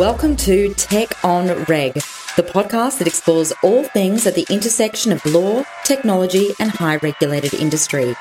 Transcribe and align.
Welcome 0.00 0.36
to 0.36 0.72
Tech 0.72 1.22
on 1.22 1.48
Reg, 1.64 1.92
the 1.92 2.42
podcast 2.42 3.00
that 3.00 3.06
explores 3.06 3.52
all 3.62 3.84
things 3.84 4.26
at 4.26 4.34
the 4.34 4.46
intersection 4.48 5.12
of 5.12 5.22
law, 5.26 5.62
technology, 5.84 6.54
and 6.58 6.70
high 6.70 6.96
regulated 6.96 7.52
industry. 7.52 8.16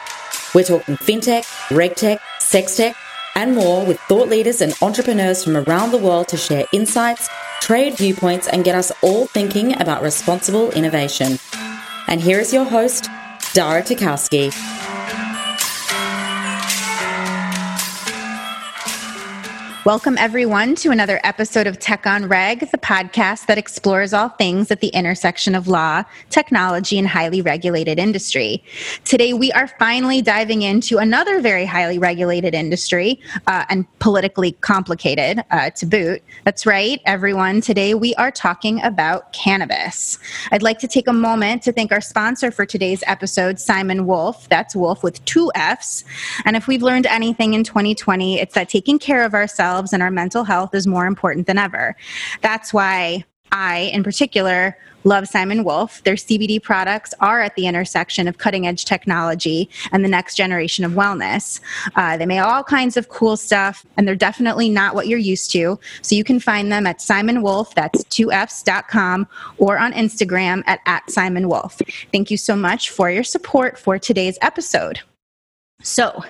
We're 0.53 0.65
talking 0.65 0.97
fintech, 0.97 1.45
regtech, 1.69 2.19
sextech, 2.41 2.95
and 3.33 3.55
more 3.55 3.85
with 3.85 3.97
thought 4.09 4.27
leaders 4.27 4.59
and 4.59 4.73
entrepreneurs 4.81 5.41
from 5.41 5.55
around 5.55 5.91
the 5.91 5.99
world 5.99 6.27
to 6.27 6.37
share 6.37 6.65
insights, 6.73 7.29
trade 7.61 7.95
viewpoints, 7.95 8.49
and 8.49 8.65
get 8.65 8.75
us 8.75 8.91
all 9.01 9.27
thinking 9.27 9.79
about 9.79 10.03
responsible 10.03 10.71
innovation. 10.71 11.39
And 12.09 12.19
here 12.19 12.41
is 12.41 12.51
your 12.51 12.65
host, 12.65 13.05
Dara 13.53 13.83
Tarkowski. 13.83 14.78
Welcome, 19.89 20.19
everyone, 20.19 20.75
to 20.75 20.91
another 20.91 21.19
episode 21.23 21.65
of 21.65 21.79
Tech 21.79 22.05
on 22.05 22.27
Reg, 22.27 22.59
the 22.59 22.77
podcast 22.77 23.47
that 23.47 23.57
explores 23.57 24.13
all 24.13 24.29
things 24.29 24.69
at 24.69 24.81
the 24.81 24.89
intersection 24.89 25.55
of 25.55 25.67
law, 25.67 26.03
technology, 26.29 26.99
and 26.99 27.07
highly 27.07 27.41
regulated 27.41 27.97
industry. 27.97 28.63
Today, 29.03 29.33
we 29.33 29.51
are 29.53 29.67
finally 29.79 30.21
diving 30.21 30.61
into 30.61 30.99
another 30.99 31.41
very 31.41 31.65
highly 31.65 31.97
regulated 31.97 32.53
industry 32.53 33.19
uh, 33.47 33.65
and 33.69 33.87
politically 33.97 34.51
complicated 34.51 35.43
uh, 35.49 35.71
to 35.71 35.87
boot. 35.87 36.21
That's 36.43 36.67
right, 36.67 37.01
everyone. 37.07 37.59
Today, 37.59 37.95
we 37.95 38.13
are 38.13 38.29
talking 38.29 38.83
about 38.83 39.33
cannabis. 39.33 40.19
I'd 40.51 40.61
like 40.61 40.77
to 40.79 40.87
take 40.87 41.07
a 41.07 41.13
moment 41.13 41.63
to 41.63 41.71
thank 41.71 41.91
our 41.91 41.99
sponsor 41.99 42.51
for 42.51 42.63
today's 42.63 43.03
episode, 43.07 43.59
Simon 43.59 44.05
Wolff. 44.05 44.47
That's 44.49 44.75
Wolf 44.75 45.01
with 45.01 45.25
two 45.25 45.51
F's. 45.55 46.05
And 46.45 46.55
if 46.55 46.67
we've 46.67 46.83
learned 46.83 47.07
anything 47.07 47.55
in 47.55 47.63
2020, 47.63 48.39
it's 48.39 48.53
that 48.53 48.69
taking 48.69 48.99
care 48.99 49.25
of 49.25 49.33
ourselves 49.33 49.78
ourselves 49.79 49.93
and 49.93 50.03
our 50.03 50.11
mental 50.11 50.43
health 50.43 50.75
is 50.75 50.85
more 50.85 51.05
important 51.05 51.47
than 51.47 51.57
ever. 51.57 51.95
That's 52.41 52.73
why 52.73 53.23
I, 53.51 53.89
in 53.93 54.03
particular, 54.03 54.77
love 55.05 55.27
Simon 55.27 55.63
Wolff. 55.63 56.03
Their 56.03 56.15
CBD 56.15 56.61
products 56.61 57.13
are 57.19 57.41
at 57.41 57.55
the 57.55 57.65
intersection 57.65 58.27
of 58.27 58.37
cutting 58.37 58.67
edge 58.67 58.83
technology 58.85 59.69
and 59.91 60.03
the 60.03 60.09
next 60.09 60.35
generation 60.35 60.83
of 60.85 60.91
wellness. 60.91 61.61
Uh, 61.95 62.17
they 62.17 62.25
make 62.25 62.41
all 62.41 62.63
kinds 62.63 62.97
of 62.97 63.07
cool 63.07 63.37
stuff, 63.37 63.85
and 63.95 64.05
they're 64.05 64.15
definitely 64.15 64.69
not 64.69 64.93
what 64.93 65.07
you're 65.07 65.17
used 65.17 65.51
to. 65.51 65.79
So 66.01 66.15
you 66.15 66.23
can 66.23 66.39
find 66.39 66.71
them 66.71 66.85
at 66.85 67.01
Simon 67.01 67.41
Wolff, 67.41 67.73
that's 67.73 68.03
2fs.com, 68.03 69.25
or 69.57 69.79
on 69.79 69.93
Instagram 69.93 70.61
at, 70.67 70.79
at 70.85 71.09
Simon 71.09 71.47
Wolff. 71.47 71.81
Thank 72.11 72.29
you 72.29 72.37
so 72.37 72.55
much 72.55 72.89
for 72.89 73.09
your 73.09 73.23
support 73.23 73.79
for 73.79 73.97
today's 73.97 74.37
episode. 74.41 74.99
So, 75.81 76.23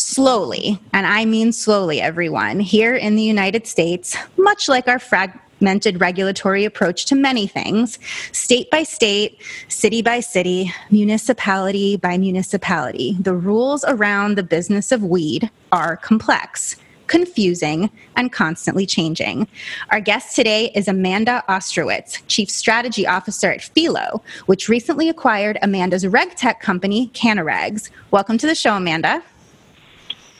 slowly, 0.00 0.80
and 0.92 1.06
I 1.06 1.24
mean 1.24 1.52
slowly, 1.52 2.00
everyone, 2.00 2.60
here 2.60 2.94
in 2.94 3.16
the 3.16 3.22
United 3.22 3.66
States, 3.66 4.16
much 4.36 4.68
like 4.68 4.88
our 4.88 4.98
fragmented 4.98 6.00
regulatory 6.00 6.64
approach 6.64 7.06
to 7.06 7.14
many 7.14 7.46
things, 7.46 7.98
state 8.32 8.70
by 8.70 8.82
state, 8.82 9.40
city 9.68 10.02
by 10.02 10.20
city, 10.20 10.72
municipality 10.90 11.96
by 11.96 12.16
municipality, 12.16 13.16
the 13.20 13.34
rules 13.34 13.84
around 13.88 14.36
the 14.36 14.42
business 14.42 14.92
of 14.92 15.02
weed 15.02 15.50
are 15.72 15.96
complex 15.96 16.76
confusing, 17.08 17.90
and 18.16 18.32
constantly 18.32 18.86
changing. 18.86 19.48
Our 19.90 20.00
guest 20.00 20.36
today 20.36 20.70
is 20.74 20.88
Amanda 20.88 21.42
Ostrowitz, 21.48 22.22
Chief 22.28 22.50
Strategy 22.50 23.06
Officer 23.06 23.50
at 23.50 23.60
Fyllo, 23.60 24.22
which 24.44 24.68
recently 24.68 25.08
acquired 25.08 25.58
Amanda's 25.62 26.06
reg 26.06 26.36
tech 26.36 26.60
company, 26.60 27.08
CannaRegs. 27.14 27.90
Welcome 28.10 28.36
to 28.36 28.46
the 28.46 28.54
show, 28.54 28.76
Amanda. 28.76 29.22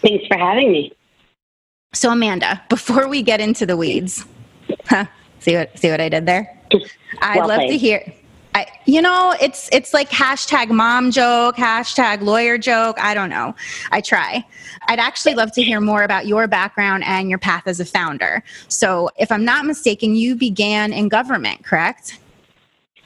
Thanks 0.02 0.26
for 0.26 0.38
having 0.38 0.72
me. 0.72 0.92
So, 1.94 2.10
Amanda, 2.10 2.62
before 2.68 3.08
we 3.08 3.22
get 3.22 3.40
into 3.40 3.66
the 3.66 3.76
weeds, 3.76 4.24
huh, 4.86 5.06
see 5.40 5.56
what 5.56 5.78
see 5.78 5.90
what 5.90 6.00
I 6.00 6.08
did 6.08 6.26
there? 6.26 6.54
I'd 7.22 7.38
love 7.38 7.56
played. 7.58 7.70
to 7.70 7.78
hear. 7.78 8.14
I, 8.54 8.66
you 8.86 9.00
know, 9.02 9.34
it's 9.40 9.68
it's 9.72 9.94
like 9.94 10.10
hashtag 10.10 10.70
mom 10.70 11.10
joke, 11.10 11.56
hashtag 11.56 12.22
lawyer 12.22 12.58
joke. 12.58 12.98
I 13.00 13.14
don't 13.14 13.30
know. 13.30 13.54
I 13.90 14.00
try. 14.00 14.44
I'd 14.88 14.98
actually 14.98 15.34
love 15.34 15.52
to 15.52 15.62
hear 15.62 15.80
more 15.80 16.02
about 16.02 16.26
your 16.26 16.46
background 16.46 17.04
and 17.04 17.28
your 17.28 17.38
path 17.38 17.66
as 17.66 17.80
a 17.80 17.84
founder. 17.84 18.42
So, 18.68 19.10
if 19.16 19.30
I'm 19.30 19.44
not 19.44 19.64
mistaken, 19.64 20.14
you 20.14 20.34
began 20.34 20.92
in 20.92 21.08
government, 21.08 21.64
correct? 21.64 22.18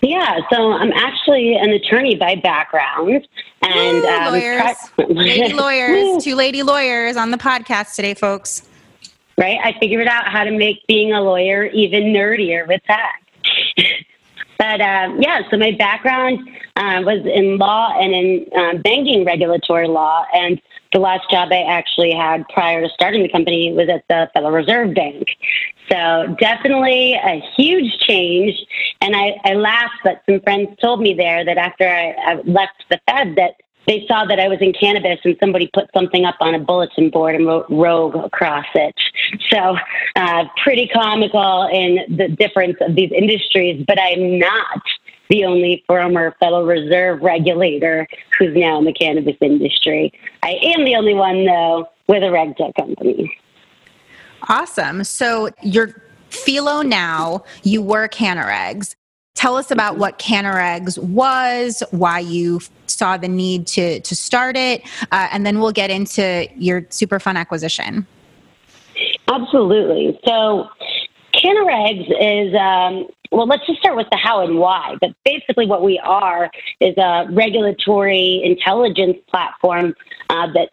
Yeah, 0.03 0.39
so 0.51 0.73
I'm 0.73 0.93
actually 0.93 1.55
an 1.55 1.71
attorney 1.71 2.17
by 2.17 2.35
background, 2.35 3.27
and 3.63 4.03
Woo, 4.03 4.09
um, 4.09 4.33
lawyers, 4.33 4.77
lady 4.99 5.53
lawyers, 5.55 6.25
two 6.25 6.35
lady 6.35 6.65
lawyers 6.65 7.17
on 7.17 7.31
the 7.31 7.37
podcast 7.39 7.95
today, 7.95 8.15
folks. 8.15 8.69
Right, 9.39 9.59
I 9.63 9.79
figured 9.79 10.09
out 10.09 10.27
how 10.27 10.43
to 10.43 10.51
make 10.51 10.85
being 10.89 11.13
a 11.13 11.23
lawyer 11.23 11.67
even 11.67 12.13
nerdier 12.13 12.67
with 12.67 12.83
tech. 12.83 13.23
but 14.59 14.81
um, 14.81 15.23
yeah, 15.23 15.43
so 15.49 15.57
my 15.57 15.71
background 15.71 16.49
uh, 16.75 17.03
was 17.05 17.25
in 17.25 17.59
law 17.59 17.97
and 17.97 18.13
in 18.13 18.47
uh, 18.57 18.79
banking 18.83 19.25
regulatory 19.25 19.87
law, 19.87 20.27
and 20.35 20.61
the 20.93 20.99
last 20.99 21.31
job 21.31 21.51
I 21.53 21.63
actually 21.63 22.13
had 22.13 22.47
prior 22.49 22.83
to 22.83 22.89
starting 22.89 23.23
the 23.23 23.29
company 23.29 23.73
was 23.73 23.89
at 23.89 24.05
the 24.09 24.29
Federal 24.35 24.53
Reserve 24.53 24.95
Bank. 24.95 25.29
So 25.93 26.35
definitely 26.41 27.15
a 27.15 27.43
huge 27.57 27.99
change. 28.07 28.55
And 29.03 29.15
I, 29.15 29.39
I 29.45 29.55
laughed, 29.55 29.99
but 30.03 30.23
some 30.29 30.41
friends 30.41 30.71
told 30.81 31.01
me 31.01 31.13
there 31.13 31.45
that 31.45 31.59
after 31.59 31.87
I, 31.87 32.15
I 32.25 32.35
left 32.45 32.85
the 32.89 32.99
Fed 33.07 33.37
that 33.37 33.57
they 33.87 34.07
saw 34.07 34.25
that 34.25 34.39
I 34.39 34.49
was 34.49 34.59
in 34.61 34.73
cannabis 34.73 35.19
and 35.25 35.37
somebody 35.41 35.69
put 35.75 35.91
something 35.93 36.25
up 36.25 36.37
on 36.41 36.55
a 36.55 36.59
bulletin 36.59 37.11
board 37.11 37.35
and 37.35 37.47
wrote 37.47 37.67
rogue 37.69 38.15
across 38.15 38.67
it. 38.75 38.95
So, 39.51 39.77
uh, 40.17 40.45
pretty 40.63 40.89
comical 40.89 41.69
in 41.73 42.17
the 42.17 42.29
difference 42.29 42.77
of 42.81 42.95
these 42.95 43.11
industries, 43.11 43.85
but 43.87 43.99
I'm 44.01 44.39
not 44.39 44.83
the 45.29 45.45
only 45.45 45.83
former 45.89 46.35
Federal 46.39 46.65
Reserve 46.65 47.23
regulator 47.23 48.07
who's 48.39 48.55
now 48.57 48.79
in 48.79 48.85
the 48.85 48.93
cannabis 48.93 49.37
industry. 49.41 50.13
I 50.43 50.59
am 50.63 50.85
the 50.85 50.95
only 50.95 51.15
one, 51.15 51.45
though, 51.45 51.89
with 52.07 52.23
a 52.23 52.31
reg 52.31 52.57
tech 52.57 52.75
company. 52.77 53.37
Awesome. 54.49 55.05
So 55.05 55.51
you're 55.63 56.03
Fyllo 56.31 56.85
now, 56.85 57.45
you 57.63 57.83
were 57.83 58.09
CannaRegs. 58.09 58.95
Tell 59.35 59.57
us 59.57 59.71
about 59.71 59.99
what 59.99 60.19
CannaRegs 60.19 60.99
was, 60.99 61.83
why 61.91 62.21
you 62.21 62.61
saw 62.87 63.17
the 63.17 63.29
need 63.29 63.67
to, 63.69 64.01
to 64.01 64.17
start 64.17 64.57
it, 64.57 64.83
uh, 65.11 65.29
and 65.31 65.47
then 65.47 65.61
we'll 65.61 65.73
get 65.73 65.91
into 65.91 66.47
your 66.57 66.87
super 66.91 67.19
fun 67.19 67.37
acquisition. 67.37 68.07
Absolutely. 69.29 70.19
So, 70.27 70.69
CannaRegs 71.35 72.11
is 72.21 72.55
um, 72.55 73.09
well, 73.33 73.47
let's 73.47 73.67
just 73.67 73.79
start 73.81 73.97
with 73.97 74.09
the 74.11 74.19
how 74.19 74.45
and 74.45 74.59
why. 74.59 74.97
But 75.01 75.15
basically, 75.25 75.67
what 75.67 75.83
we 75.83 75.99
are 75.99 76.51
is 76.81 76.97
a 76.99 77.27
regulatory 77.31 78.43
intelligence 78.45 79.17
platform 79.29 79.95
uh, 80.29 80.53
that 80.53 80.71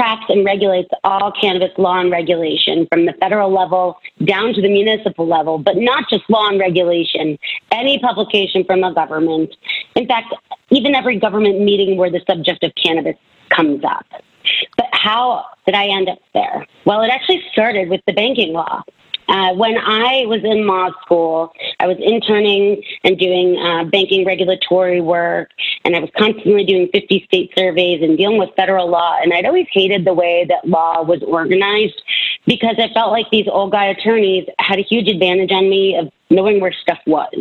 tracks 0.00 0.24
and 0.30 0.46
regulates 0.46 0.88
all 1.04 1.30
cannabis 1.38 1.70
law 1.76 2.00
and 2.00 2.10
regulation 2.10 2.86
from 2.90 3.04
the 3.04 3.12
federal 3.20 3.52
level 3.52 3.98
down 4.24 4.54
to 4.54 4.62
the 4.62 4.68
municipal 4.68 5.28
level, 5.28 5.58
but 5.58 5.76
not 5.76 6.08
just 6.08 6.24
law 6.30 6.48
and 6.48 6.58
regulation, 6.58 7.38
any 7.70 7.98
publication 7.98 8.64
from 8.64 8.82
a 8.82 8.94
government. 8.94 9.54
In 9.96 10.06
fact, 10.06 10.32
even 10.70 10.94
every 10.94 11.18
government 11.18 11.60
meeting 11.60 11.98
where 11.98 12.10
the 12.10 12.22
subject 12.26 12.64
of 12.64 12.72
cannabis 12.82 13.16
comes 13.50 13.84
up. 13.84 14.06
But 14.78 14.86
how 14.92 15.44
did 15.66 15.74
I 15.74 15.88
end 15.88 16.08
up 16.08 16.18
there? 16.32 16.66
Well, 16.86 17.02
it 17.02 17.10
actually 17.10 17.42
started 17.52 17.90
with 17.90 18.00
the 18.06 18.14
banking 18.14 18.54
law. 18.54 18.82
Uh, 19.30 19.54
when 19.54 19.78
I 19.78 20.26
was 20.26 20.40
in 20.42 20.66
law 20.66 20.90
school, 21.02 21.52
I 21.78 21.86
was 21.86 21.96
interning 22.02 22.82
and 23.04 23.16
doing 23.16 23.56
uh, 23.62 23.84
banking 23.84 24.26
regulatory 24.26 25.00
work, 25.00 25.50
and 25.84 25.94
I 25.94 26.00
was 26.00 26.10
constantly 26.18 26.64
doing 26.64 26.88
50 26.92 27.22
state 27.26 27.52
surveys 27.56 28.02
and 28.02 28.18
dealing 28.18 28.38
with 28.38 28.50
federal 28.56 28.90
law. 28.90 29.18
And 29.22 29.32
I'd 29.32 29.46
always 29.46 29.68
hated 29.72 30.04
the 30.04 30.14
way 30.14 30.46
that 30.48 30.66
law 30.66 31.04
was 31.04 31.22
organized 31.22 32.02
because 32.44 32.74
I 32.78 32.92
felt 32.92 33.12
like 33.12 33.26
these 33.30 33.46
old 33.46 33.70
guy 33.70 33.86
attorneys 33.86 34.48
had 34.58 34.80
a 34.80 34.82
huge 34.82 35.06
advantage 35.06 35.52
on 35.52 35.70
me 35.70 35.96
of 35.96 36.10
knowing 36.28 36.60
where 36.60 36.72
stuff 36.72 36.98
was. 37.06 37.32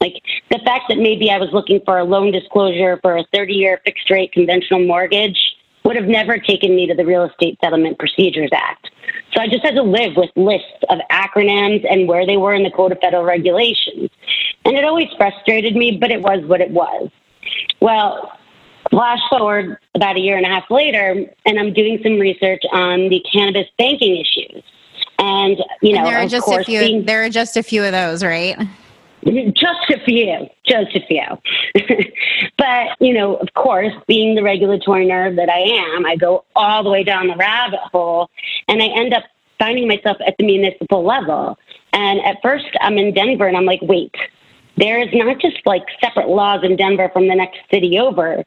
Like 0.00 0.14
the 0.50 0.58
fact 0.64 0.84
that 0.88 0.96
maybe 0.96 1.30
I 1.30 1.36
was 1.36 1.50
looking 1.52 1.82
for 1.84 1.98
a 1.98 2.04
loan 2.04 2.32
disclosure 2.32 2.98
for 3.02 3.18
a 3.18 3.24
30 3.34 3.52
year 3.52 3.80
fixed 3.84 4.08
rate 4.10 4.32
conventional 4.32 4.86
mortgage 4.86 5.38
would 5.84 5.96
have 5.96 6.06
never 6.06 6.38
taken 6.38 6.74
me 6.74 6.86
to 6.86 6.94
the 6.94 7.04
Real 7.04 7.24
Estate 7.24 7.58
Settlement 7.62 7.98
Procedures 7.98 8.50
Act. 8.54 8.90
So 9.32 9.40
I 9.40 9.48
just 9.48 9.64
had 9.64 9.74
to 9.74 9.82
live 9.82 10.16
with 10.16 10.30
lists 10.36 10.82
of 10.88 10.98
acronyms 11.10 11.84
and 11.90 12.08
where 12.08 12.26
they 12.26 12.36
were 12.36 12.54
in 12.54 12.62
the 12.62 12.70
Code 12.70 12.92
of 12.92 12.98
Federal 13.00 13.24
Regulations. 13.24 14.10
And 14.64 14.76
it 14.76 14.84
always 14.84 15.08
frustrated 15.16 15.76
me, 15.76 15.98
but 16.00 16.10
it 16.10 16.22
was 16.22 16.44
what 16.46 16.60
it 16.60 16.70
was. 16.70 17.10
Well, 17.80 18.32
flash 18.90 19.20
forward 19.28 19.78
about 19.94 20.16
a 20.16 20.20
year 20.20 20.36
and 20.36 20.46
a 20.46 20.48
half 20.48 20.70
later, 20.70 21.26
and 21.44 21.58
I'm 21.58 21.72
doing 21.72 22.00
some 22.02 22.18
research 22.18 22.62
on 22.72 23.08
the 23.08 23.22
cannabis 23.32 23.66
banking 23.78 24.16
issues. 24.16 24.62
And, 25.18 25.58
you 25.82 25.92
know, 25.92 25.98
and 25.98 26.06
there 26.06 26.18
are 26.18 26.28
just 26.28 26.48
a 26.48 26.64
few, 26.64 26.80
being, 26.80 27.04
there 27.04 27.24
are 27.24 27.30
just 27.30 27.56
a 27.56 27.62
few 27.62 27.84
of 27.84 27.92
those, 27.92 28.22
right? 28.22 28.56
Just 29.26 29.90
a 29.90 29.98
few, 30.04 30.48
just 30.64 30.94
a 30.94 31.00
few. 31.06 31.74
but, 32.58 32.88
you 33.00 33.12
know, 33.12 33.34
of 33.36 33.52
course, 33.54 33.92
being 34.06 34.36
the 34.36 34.42
regulatory 34.42 35.06
nerd 35.06 35.36
that 35.36 35.48
I 35.48 35.58
am, 35.58 36.06
I 36.06 36.14
go 36.16 36.44
all 36.54 36.84
the 36.84 36.90
way 36.90 37.02
down 37.02 37.26
the 37.26 37.36
rabbit 37.36 37.80
hole 37.92 38.30
and 38.68 38.80
I 38.80 38.86
end 38.86 39.12
up 39.12 39.24
finding 39.58 39.88
myself 39.88 40.16
at 40.24 40.36
the 40.38 40.44
municipal 40.44 41.04
level. 41.04 41.58
And 41.92 42.20
at 42.20 42.36
first, 42.40 42.66
I'm 42.80 42.98
in 42.98 43.14
Denver 43.14 43.48
and 43.48 43.56
I'm 43.56 43.64
like, 43.64 43.80
wait, 43.82 44.14
there's 44.76 45.08
not 45.12 45.40
just 45.40 45.56
like 45.66 45.84
separate 46.00 46.28
laws 46.28 46.60
in 46.62 46.76
Denver 46.76 47.10
from 47.12 47.26
the 47.26 47.34
next 47.34 47.58
city 47.70 47.98
over, 47.98 48.44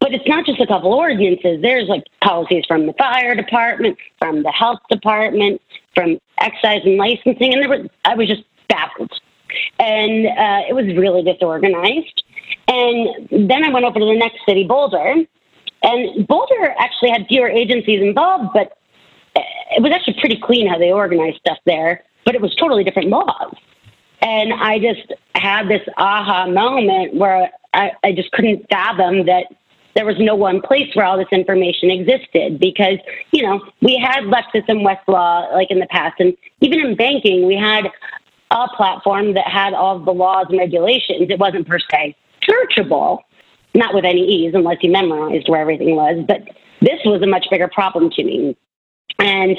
but 0.00 0.12
it's 0.12 0.26
not 0.26 0.44
just 0.44 0.60
a 0.60 0.66
couple 0.66 0.92
ordinances. 0.92 1.62
There's 1.62 1.88
like 1.88 2.04
policies 2.20 2.64
from 2.66 2.86
the 2.86 2.92
fire 2.94 3.34
department, 3.34 3.96
from 4.18 4.42
the 4.42 4.50
health 4.50 4.80
department, 4.90 5.62
from 5.94 6.18
excise 6.38 6.82
and 6.84 6.96
licensing. 6.96 7.54
And 7.54 7.62
there 7.62 7.68
was, 7.68 7.88
I 8.04 8.14
was 8.14 8.28
just 8.28 8.42
baffled. 8.68 9.12
And 9.78 10.26
uh, 10.26 10.68
it 10.68 10.74
was 10.74 10.86
really 10.96 11.22
disorganized. 11.22 12.22
And 12.68 13.48
then 13.48 13.64
I 13.64 13.70
went 13.70 13.84
over 13.84 13.98
to 13.98 14.04
the 14.04 14.16
next 14.16 14.38
city, 14.46 14.64
Boulder. 14.64 15.14
And 15.82 16.26
Boulder 16.26 16.74
actually 16.78 17.10
had 17.10 17.26
fewer 17.26 17.48
agencies 17.48 18.00
involved, 18.00 18.50
but 18.54 18.78
it 19.34 19.82
was 19.82 19.92
actually 19.92 20.18
pretty 20.20 20.38
clean 20.40 20.68
how 20.68 20.78
they 20.78 20.92
organized 20.92 21.38
stuff 21.38 21.58
there. 21.66 22.04
But 22.24 22.34
it 22.34 22.40
was 22.40 22.54
totally 22.54 22.84
different 22.84 23.08
laws. 23.08 23.54
And 24.20 24.52
I 24.52 24.78
just 24.78 25.12
had 25.34 25.68
this 25.68 25.82
aha 25.96 26.46
moment 26.46 27.14
where 27.14 27.50
I, 27.74 27.90
I 28.04 28.12
just 28.12 28.30
couldn't 28.30 28.68
fathom 28.70 29.26
that 29.26 29.46
there 29.94 30.06
was 30.06 30.16
no 30.18 30.34
one 30.34 30.62
place 30.62 30.88
where 30.94 31.04
all 31.04 31.18
this 31.18 31.26
information 31.32 31.90
existed 31.90 32.58
because, 32.58 32.98
you 33.32 33.42
know, 33.42 33.60
we 33.80 33.96
had 33.96 34.24
Lexis 34.24 34.64
and 34.68 34.86
Westlaw 34.86 35.52
like 35.52 35.70
in 35.70 35.80
the 35.80 35.86
past. 35.86 36.18
And 36.20 36.36
even 36.60 36.80
in 36.80 36.94
banking, 36.94 37.46
we 37.46 37.56
had 37.56 37.90
a 38.52 38.68
platform 38.76 39.34
that 39.34 39.46
had 39.46 39.72
all 39.72 39.96
of 39.96 40.04
the 40.04 40.12
laws 40.12 40.46
and 40.50 40.58
regulations. 40.58 41.28
It 41.30 41.38
wasn't 41.38 41.66
per 41.66 41.78
se 41.78 42.14
searchable, 42.48 43.20
not 43.74 43.94
with 43.94 44.04
any 44.04 44.20
ease 44.20 44.52
unless 44.54 44.78
you 44.82 44.90
memorized 44.90 45.48
where 45.48 45.60
everything 45.60 45.96
was. 45.96 46.24
But 46.26 46.42
this 46.80 47.00
was 47.04 47.22
a 47.22 47.26
much 47.26 47.46
bigger 47.50 47.68
problem 47.68 48.10
to 48.10 48.24
me. 48.24 48.56
And 49.18 49.56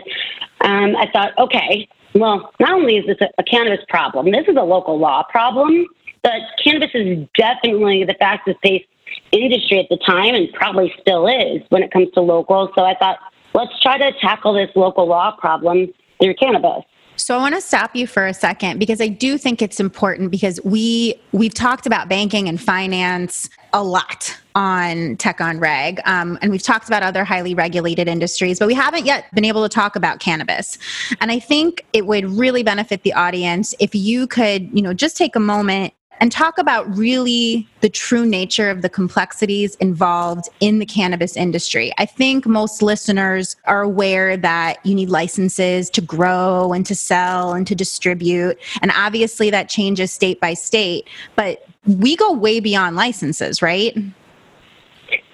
um, 0.62 0.95
I 0.95 1.10
thought, 1.12 1.38
okay, 1.40 1.88
well, 2.13 2.54
not 2.60 2.74
only 2.74 2.98
is 2.98 3.06
this 3.07 3.18
a, 3.22 3.30
a 3.40 3.44
cannabis 3.44 3.84
problem, 3.90 4.31
this 4.31 4.48
is 4.48 4.56
a 4.56 4.63
local 4.63 5.00
law 5.00 5.24
problem. 5.24 5.88
But 6.22 6.42
cannabis 6.63 6.92
is 6.94 7.28
definitely 7.38 8.06
the 8.06 8.16
fastest 8.19 8.62
paced 8.62 8.86
industry 9.31 9.80
at 9.80 9.88
the 9.90 9.98
time 9.98 10.36
and 10.36 10.51
probably 10.54 10.94
still 11.01 11.28
is 11.28 11.62
when 11.69 11.84
it 11.84 11.92
comes 11.92 12.10
to 12.12 12.22
local. 12.22 12.72
So 12.75 12.84
I 12.84 12.95
thought, 12.95 13.19
let's 13.54 13.78
try 13.81 13.98
to 13.98 14.12
tackle 14.19 14.54
this 14.54 14.69
local 14.75 15.07
law 15.07 15.36
problem 15.38 15.92
through 16.22 16.36
cannabis. 16.36 16.84
So 17.15 17.36
I 17.36 17.38
want 17.38 17.56
to 17.56 17.62
stop 17.62 17.95
you 17.95 18.07
for 18.07 18.25
a 18.25 18.33
second 18.33 18.80
because 18.80 19.00
I 19.00 19.07
do 19.07 19.38
think 19.38 19.62
it's 19.62 19.80
important 19.80 20.31
because 20.31 20.60
we 20.63 21.15
we've 21.31 21.54
talked 21.54 21.86
about 21.86 22.10
banking 22.10 22.50
and 22.50 22.60
finance 22.60 23.50
a 23.71 23.83
lot 23.83 24.36
on 24.56 25.15
Tech 25.18 25.42
on 25.42 25.60
Reg, 25.60 26.00
um, 26.06 26.38
and 26.42 26.51
we've 26.51 26.62
talked 26.62 26.88
about 26.88 27.01
other 27.01 27.24
highly 27.24 27.56
regulated 27.56 28.07
industries, 28.07 28.60
but 28.60 28.68
we 28.68 28.74
haven't 28.74 29.06
yet 29.06 29.25
been 29.33 29.45
able 29.45 29.63
to 29.63 29.69
talk 29.69 29.95
about 29.95 30.19
cannabis. 30.19 30.77
And 31.19 31.31
I 31.31 31.39
think 31.39 31.86
it 31.92 32.06
would 32.06 32.25
really 32.25 32.62
benefit 32.62 33.04
the 33.04 33.13
audience 33.13 33.74
if 33.80 33.95
you 33.95 34.27
could, 34.27 34.69
you 34.74 34.81
know, 34.81 34.94
just 34.94 35.18
take 35.18 35.36
a 35.36 35.39
moment 35.39 35.94
and 36.19 36.31
talk 36.31 36.57
about 36.57 36.88
really 36.95 37.68
the 37.81 37.89
true 37.89 38.25
nature 38.25 38.69
of 38.69 38.81
the 38.81 38.89
complexities 38.89 39.75
involved 39.75 40.48
in 40.60 40.80
the 40.80 40.86
cannabis 40.86 41.36
industry. 41.36 41.92
I 41.98 42.06
think 42.06 42.45
most 42.45 42.81
listeners 42.81 43.56
are 43.65 43.81
aware 43.81 44.38
that 44.38 44.86
you 44.86 44.95
need 44.95 45.10
licenses 45.10 45.89
to 45.92 46.01
grow 46.01 46.71
and 46.74 46.86
to 46.86 46.95
sell 46.95 47.54
and 47.54 47.68
to 47.68 47.75
distribute. 47.75 48.57
And 48.81 48.92
obviously 48.95 49.50
that 49.50 49.69
changes 49.69 50.12
state 50.12 50.39
by 50.39 50.54
state, 50.54 51.07
but 51.36 51.65
we 51.86 52.16
go 52.16 52.31
way 52.31 52.59
beyond 52.59 52.95
licenses, 52.95 53.62
right? 53.62 53.98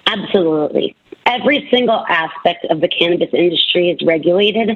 Absolutely. 0.06 0.96
Every 1.26 1.68
single 1.70 2.04
aspect 2.08 2.64
of 2.70 2.80
the 2.80 2.88
cannabis 2.88 3.28
industry 3.32 3.90
is 3.90 4.04
regulated, 4.04 4.70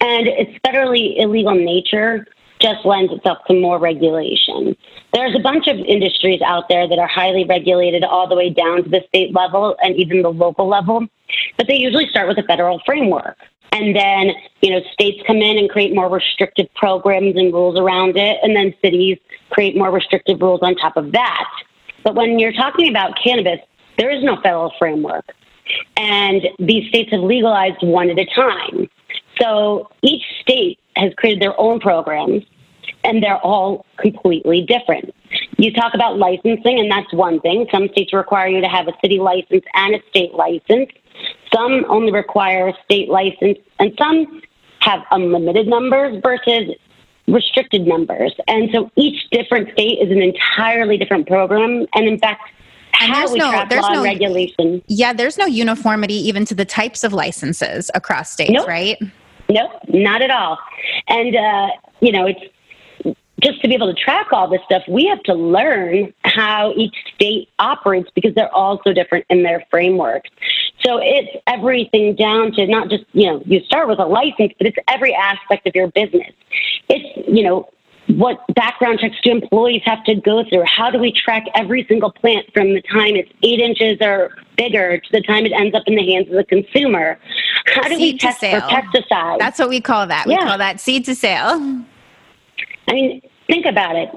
and 0.00 0.28
its 0.28 0.52
federally 0.64 1.20
illegal 1.20 1.54
nature 1.54 2.26
just 2.64 2.86
lends 2.86 3.12
itself 3.12 3.38
to 3.46 3.60
more 3.60 3.78
regulation. 3.78 4.74
There's 5.12 5.36
a 5.36 5.38
bunch 5.40 5.66
of 5.68 5.76
industries 5.76 6.40
out 6.40 6.64
there 6.70 6.88
that 6.88 6.98
are 6.98 7.06
highly 7.06 7.44
regulated 7.44 8.04
all 8.04 8.26
the 8.26 8.34
way 8.34 8.48
down 8.48 8.84
to 8.84 8.88
the 8.88 9.02
state 9.08 9.34
level 9.34 9.76
and 9.82 9.94
even 9.96 10.22
the 10.22 10.32
local 10.32 10.66
level, 10.66 11.06
but 11.58 11.66
they 11.66 11.76
usually 11.76 12.08
start 12.08 12.26
with 12.26 12.38
a 12.38 12.42
federal 12.42 12.80
framework. 12.86 13.36
And 13.72 13.94
then, 13.94 14.30
you 14.62 14.70
know, 14.70 14.80
states 14.92 15.20
come 15.26 15.38
in 15.38 15.58
and 15.58 15.68
create 15.68 15.94
more 15.94 16.08
restrictive 16.08 16.72
programs 16.74 17.36
and 17.36 17.52
rules 17.52 17.78
around 17.78 18.16
it, 18.16 18.38
and 18.42 18.56
then 18.56 18.72
cities 18.80 19.18
create 19.50 19.76
more 19.76 19.90
restrictive 19.90 20.40
rules 20.40 20.60
on 20.62 20.74
top 20.76 20.96
of 20.96 21.12
that. 21.12 21.50
But 22.02 22.14
when 22.14 22.38
you're 22.38 22.52
talking 22.52 22.88
about 22.88 23.18
cannabis, 23.22 23.58
there 23.98 24.10
is 24.10 24.24
no 24.24 24.40
federal 24.42 24.72
framework. 24.78 25.26
And 25.96 26.42
these 26.58 26.88
states 26.88 27.10
have 27.10 27.20
legalized 27.20 27.82
one 27.82 28.10
at 28.10 28.18
a 28.18 28.26
time. 28.26 28.88
So 29.40 29.90
each 30.02 30.22
state 30.40 30.78
has 30.96 31.12
created 31.16 31.42
their 31.42 31.58
own 31.60 31.80
programs 31.80 32.44
and 33.02 33.22
they're 33.22 33.38
all 33.38 33.86
completely 33.98 34.62
different. 34.62 35.14
You 35.58 35.72
talk 35.72 35.94
about 35.94 36.18
licensing, 36.18 36.78
and 36.78 36.90
that's 36.90 37.12
one 37.12 37.40
thing. 37.40 37.66
Some 37.70 37.88
states 37.88 38.12
require 38.12 38.48
you 38.48 38.60
to 38.60 38.68
have 38.68 38.88
a 38.88 38.92
city 39.02 39.18
license 39.18 39.64
and 39.74 39.94
a 39.94 40.00
state 40.10 40.34
license. 40.34 40.90
Some 41.52 41.84
only 41.88 42.12
require 42.12 42.68
a 42.68 42.74
state 42.84 43.08
license, 43.08 43.58
and 43.78 43.92
some 43.98 44.42
have 44.80 45.00
unlimited 45.10 45.66
numbers 45.66 46.20
versus 46.22 46.74
restricted 47.26 47.86
numbers. 47.86 48.34
And 48.46 48.70
so 48.72 48.90
each 48.96 49.30
different 49.30 49.72
state 49.72 49.98
is 50.00 50.10
an 50.10 50.20
entirely 50.20 50.98
different 50.98 51.26
program. 51.26 51.86
And 51.94 52.06
in 52.06 52.18
fact, 52.18 52.50
how 52.92 53.32
we 53.32 53.38
no, 53.38 53.50
track 53.50 53.70
there's 53.70 53.82
law 53.82 53.94
no, 53.94 54.02
regulation. 54.02 54.82
Yeah, 54.86 55.12
there's 55.12 55.38
no 55.38 55.46
uniformity 55.46 56.14
even 56.14 56.44
to 56.46 56.54
the 56.54 56.64
types 56.64 57.02
of 57.04 57.12
licenses 57.12 57.90
across 57.94 58.30
states, 58.30 58.52
nope. 58.52 58.68
right? 58.68 58.98
Nope, 59.48 59.72
not 59.88 60.22
at 60.22 60.30
all. 60.30 60.58
And, 61.08 61.34
uh, 61.34 61.68
you 62.00 62.12
know, 62.12 62.26
it's 62.26 62.40
just 63.42 63.60
to 63.62 63.68
be 63.68 63.74
able 63.74 63.92
to 63.92 64.00
track 64.00 64.32
all 64.32 64.48
this 64.48 64.60
stuff, 64.64 64.82
we 64.88 65.06
have 65.06 65.22
to 65.24 65.34
learn 65.34 66.12
how 66.24 66.72
each 66.76 66.94
state 67.14 67.48
operates 67.58 68.08
because 68.14 68.34
they're 68.34 68.54
all 68.54 68.80
so 68.84 68.92
different 68.92 69.24
in 69.28 69.42
their 69.42 69.64
frameworks. 69.70 70.30
So 70.84 70.98
it's 71.02 71.42
everything 71.46 72.14
down 72.14 72.52
to 72.52 72.66
not 72.66 72.88
just, 72.90 73.04
you 73.12 73.26
know, 73.26 73.42
you 73.44 73.60
start 73.64 73.88
with 73.88 73.98
a 73.98 74.06
license, 74.06 74.52
but 74.58 74.66
it's 74.68 74.76
every 74.88 75.14
aspect 75.14 75.66
of 75.66 75.74
your 75.74 75.88
business. 75.88 76.32
It's, 76.88 77.28
you 77.28 77.42
know, 77.42 77.68
what 78.06 78.38
background 78.54 78.98
checks 79.00 79.16
do 79.22 79.30
employees 79.30 79.82
have 79.84 80.04
to 80.04 80.14
go 80.14 80.44
through? 80.48 80.64
How 80.66 80.90
do 80.90 80.98
we 80.98 81.10
track 81.10 81.44
every 81.54 81.86
single 81.88 82.12
plant 82.12 82.46
from 82.52 82.74
the 82.74 82.82
time 82.82 83.16
it's 83.16 83.30
eight 83.42 83.60
inches 83.60 83.96
or 84.00 84.30
bigger 84.56 84.98
to 84.98 85.12
the 85.12 85.22
time 85.22 85.46
it 85.46 85.52
ends 85.52 85.74
up 85.74 85.84
in 85.86 85.94
the 85.94 86.12
hands 86.12 86.28
of 86.28 86.34
the 86.34 86.44
consumer? 86.44 87.18
How 87.66 87.88
do 87.88 87.96
seed 87.96 88.14
we 88.14 88.18
test 88.18 88.40
for 88.40 88.46
pesticides? 88.46 89.38
That's 89.38 89.58
what 89.58 89.70
we 89.70 89.80
call 89.80 90.06
that. 90.06 90.26
We 90.26 90.34
yeah. 90.34 90.46
call 90.46 90.58
that 90.58 90.80
seed 90.80 91.06
to 91.06 91.14
sale. 91.14 91.84
I 92.88 92.92
mean, 92.92 93.22
think 93.46 93.66
about 93.66 93.96
it. 93.96 94.10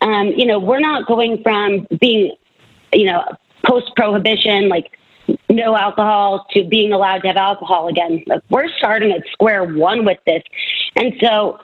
Um, 0.00 0.28
you 0.28 0.46
know, 0.46 0.58
we're 0.58 0.80
not 0.80 1.06
going 1.06 1.42
from 1.42 1.86
being, 2.00 2.34
you 2.92 3.06
know, 3.06 3.24
post 3.66 3.92
prohibition, 3.96 4.68
like 4.68 4.98
no 5.48 5.76
alcohol, 5.76 6.46
to 6.50 6.64
being 6.64 6.92
allowed 6.92 7.18
to 7.22 7.28
have 7.28 7.36
alcohol 7.36 7.88
again. 7.88 8.22
Like, 8.26 8.42
we're 8.50 8.68
starting 8.78 9.12
at 9.12 9.22
square 9.32 9.64
one 9.64 10.04
with 10.04 10.18
this. 10.26 10.42
And 10.96 11.14
so 11.20 11.58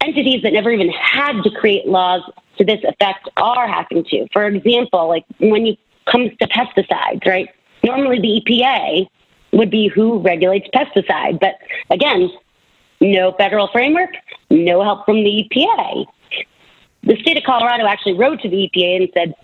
entities 0.00 0.42
that 0.42 0.52
never 0.52 0.70
even 0.70 0.90
had 0.90 1.42
to 1.42 1.50
create 1.50 1.86
laws 1.86 2.22
to 2.58 2.64
this 2.64 2.80
effect 2.84 3.28
are 3.36 3.66
having 3.66 4.04
to. 4.04 4.26
For 4.32 4.46
example, 4.46 5.08
like 5.08 5.24
when 5.38 5.66
it 5.66 5.78
comes 6.06 6.30
to 6.40 6.48
pesticides, 6.48 7.24
right? 7.26 7.48
Normally 7.82 8.20
the 8.20 8.40
EPA 8.40 9.06
would 9.52 9.70
be 9.70 9.88
who 9.88 10.18
regulates 10.18 10.68
pesticide. 10.74 11.40
But 11.40 11.58
again, 11.90 12.30
no 13.00 13.32
federal 13.32 13.68
framework, 13.68 14.10
no 14.50 14.82
help 14.82 15.04
from 15.04 15.24
the 15.24 15.48
EPA. 15.48 16.06
The 17.04 17.16
state 17.20 17.36
of 17.36 17.44
Colorado 17.44 17.86
actually 17.86 18.14
wrote 18.14 18.40
to 18.42 18.48
the 18.48 18.68
EPA 18.68 18.96
and 18.96 19.08
said, 19.14 19.34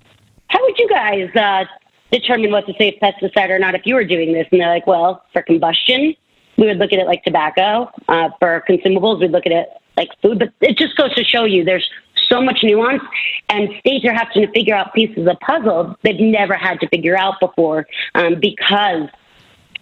How 0.48 0.62
would 0.62 0.78
you 0.78 0.88
guys 0.88 1.28
uh, 1.36 1.64
determine 2.10 2.50
what's 2.50 2.68
a 2.68 2.74
safe 2.78 2.94
pesticide 3.02 3.50
or 3.50 3.58
not 3.58 3.74
if 3.74 3.82
you 3.84 3.94
were 3.94 4.04
doing 4.04 4.32
this? 4.32 4.46
And 4.50 4.60
they're 4.60 4.68
like, 4.68 4.86
Well, 4.86 5.24
for 5.32 5.42
combustion, 5.42 6.14
we 6.56 6.66
would 6.66 6.78
look 6.78 6.92
at 6.92 6.98
it 6.98 7.06
like 7.06 7.24
tobacco. 7.24 7.90
Uh, 8.08 8.30
for 8.38 8.64
consumables, 8.68 9.20
we'd 9.20 9.30
look 9.30 9.46
at 9.46 9.52
it 9.52 9.68
like 9.96 10.08
food. 10.22 10.38
But 10.38 10.52
it 10.60 10.78
just 10.78 10.96
goes 10.96 11.14
to 11.14 11.24
show 11.24 11.44
you 11.44 11.64
there's 11.64 11.88
so 12.28 12.40
much 12.40 12.60
nuance, 12.62 13.02
and 13.48 13.68
states 13.80 14.04
are 14.04 14.14
having 14.14 14.46
to 14.46 14.52
figure 14.52 14.74
out 14.74 14.94
pieces 14.94 15.26
of 15.26 15.38
puzzle 15.40 15.96
they've 16.02 16.20
never 16.20 16.54
had 16.54 16.78
to 16.80 16.88
figure 16.88 17.18
out 17.18 17.34
before 17.40 17.86
um, 18.14 18.38
because 18.40 19.08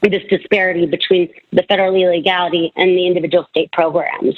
this 0.03 0.23
disparity 0.31 0.87
between 0.87 1.29
the 1.53 1.63
federal 1.65 1.95
illegality 1.95 2.73
and 2.77 2.91
the 2.91 3.07
individual 3.07 3.45
state 3.51 3.71
programs. 3.73 4.35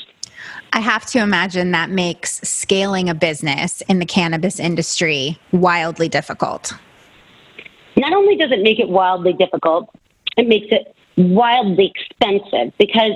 I 0.73 0.81
have 0.81 1.07
to 1.07 1.19
imagine 1.19 1.73
that 1.73 1.91
makes 1.91 2.41
scaling 2.43 3.09
a 3.09 3.15
business 3.15 3.81
in 3.83 3.99
the 3.99 4.07
cannabis 4.07 4.61
industry 4.61 5.39
wildly 5.53 6.09
difficult. 6.09 6.73
Not 7.97 8.13
only 8.13 8.37
does 8.37 8.53
it 8.53 8.63
make 8.63 8.79
it 8.79 8.89
wildly 8.89 9.33
difficult, 9.33 9.91
it 10.37 10.47
makes 10.49 10.69
it 10.71 10.95
wildly 11.17 11.93
expensive 11.95 12.73
because, 12.79 13.13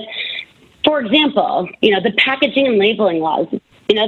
for 0.83 0.99
example, 0.99 1.69
you 1.81 1.91
know, 1.91 2.01
the 2.01 2.11
packaging 2.17 2.67
and 2.67 2.77
labeling 2.77 3.19
laws, 3.19 3.47
you 3.87 3.95
know, 3.95 4.07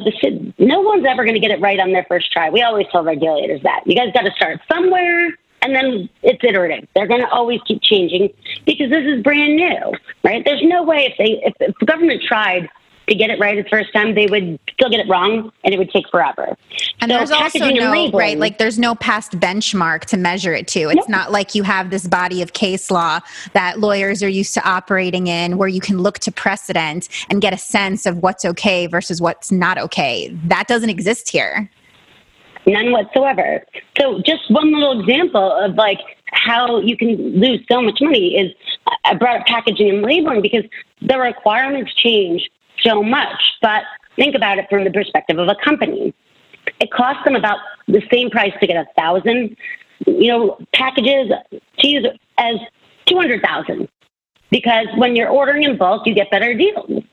no 0.57 0.81
one's 0.81 1.05
ever 1.05 1.23
going 1.23 1.35
to 1.35 1.39
get 1.39 1.51
it 1.51 1.61
right 1.61 1.79
on 1.79 1.93
their 1.93 2.05
first 2.07 2.31
try. 2.31 2.49
We 2.49 2.61
always 2.63 2.87
tell 2.91 3.03
regulators 3.03 3.61
that. 3.63 3.81
You 3.85 3.95
guys 3.95 4.11
got 4.13 4.23
to 4.23 4.31
start 4.31 4.59
somewhere 4.71 5.37
and 5.61 5.75
then 5.75 6.09
it's 6.23 6.43
iterative. 6.43 6.87
They're 6.95 7.07
going 7.07 7.21
to 7.21 7.29
always 7.29 7.59
keep 7.67 7.81
changing 7.81 8.29
because 8.65 8.89
this 8.89 9.05
is 9.05 9.23
brand 9.23 9.55
new, 9.55 9.93
right? 10.23 10.43
There's 10.45 10.63
no 10.63 10.83
way 10.83 11.05
if 11.11 11.17
they 11.17 11.41
if 11.43 11.77
the 11.79 11.85
government 11.85 12.23
tried 12.27 12.69
to 13.07 13.15
get 13.15 13.29
it 13.29 13.39
right 13.39 13.61
the 13.61 13.69
first 13.69 13.93
time, 13.93 14.15
they 14.15 14.27
would 14.27 14.59
still 14.73 14.89
get 14.89 14.99
it 14.99 15.07
wrong, 15.07 15.51
and 15.63 15.73
it 15.73 15.77
would 15.77 15.89
take 15.91 16.07
forever. 16.09 16.57
And 16.99 17.09
so 17.09 17.17
there's 17.17 17.31
also 17.31 17.69
no 17.69 17.91
labeling, 17.91 18.11
right, 18.13 18.37
like 18.37 18.57
there's 18.57 18.77
no 18.77 18.95
past 18.95 19.33
benchmark 19.33 20.05
to 20.05 20.17
measure 20.17 20.53
it 20.53 20.67
to. 20.69 20.81
It's 20.89 20.95
nope. 20.95 21.09
not 21.09 21.31
like 21.31 21.55
you 21.55 21.63
have 21.63 21.89
this 21.89 22.07
body 22.07 22.41
of 22.41 22.53
case 22.53 22.91
law 22.91 23.19
that 23.53 23.79
lawyers 23.79 24.21
are 24.21 24.29
used 24.29 24.53
to 24.55 24.69
operating 24.69 25.27
in, 25.27 25.57
where 25.57 25.69
you 25.69 25.81
can 25.81 25.99
look 25.99 26.19
to 26.19 26.31
precedent 26.31 27.07
and 27.29 27.41
get 27.41 27.53
a 27.53 27.57
sense 27.57 28.05
of 28.05 28.17
what's 28.17 28.43
okay 28.43 28.87
versus 28.87 29.21
what's 29.21 29.51
not 29.51 29.77
okay. 29.77 30.29
That 30.45 30.67
doesn't 30.67 30.89
exist 30.89 31.29
here. 31.29 31.69
None 32.65 32.91
whatsoever. 32.91 33.63
So, 33.97 34.21
just 34.25 34.51
one 34.51 34.73
little 34.73 34.99
example 34.99 35.53
of 35.53 35.75
like 35.75 35.99
how 36.33 36.81
you 36.81 36.97
can 36.97 37.39
lose 37.39 37.63
so 37.71 37.81
much 37.81 37.99
money 38.01 38.35
is 38.37 38.51
uh, 38.85 38.91
I 39.05 39.13
brought 39.15 39.39
up 39.39 39.47
packaging 39.47 39.89
and 39.89 40.01
labeling 40.01 40.41
because 40.41 40.65
the 41.01 41.17
requirements 41.17 41.93
change 41.93 42.49
so 42.81 43.03
much. 43.03 43.41
But 43.61 43.83
think 44.15 44.35
about 44.35 44.57
it 44.57 44.67
from 44.69 44.83
the 44.83 44.91
perspective 44.91 45.39
of 45.39 45.47
a 45.47 45.55
company. 45.63 46.13
It 46.79 46.91
costs 46.91 47.23
them 47.23 47.35
about 47.35 47.59
the 47.87 48.01
same 48.11 48.29
price 48.29 48.53
to 48.59 48.67
get 48.67 48.75
a 48.77 48.85
thousand, 48.95 49.55
you 50.05 50.27
know, 50.27 50.57
packages 50.73 51.31
to 51.79 51.87
use 51.87 52.05
as 52.37 52.55
two 53.05 53.15
hundred 53.15 53.41
thousand. 53.41 53.87
Because 54.49 54.87
when 54.95 55.15
you're 55.15 55.29
ordering 55.29 55.63
in 55.63 55.77
bulk, 55.77 56.05
you 56.05 56.13
get 56.13 56.29
better 56.31 56.53
deals. 56.53 57.03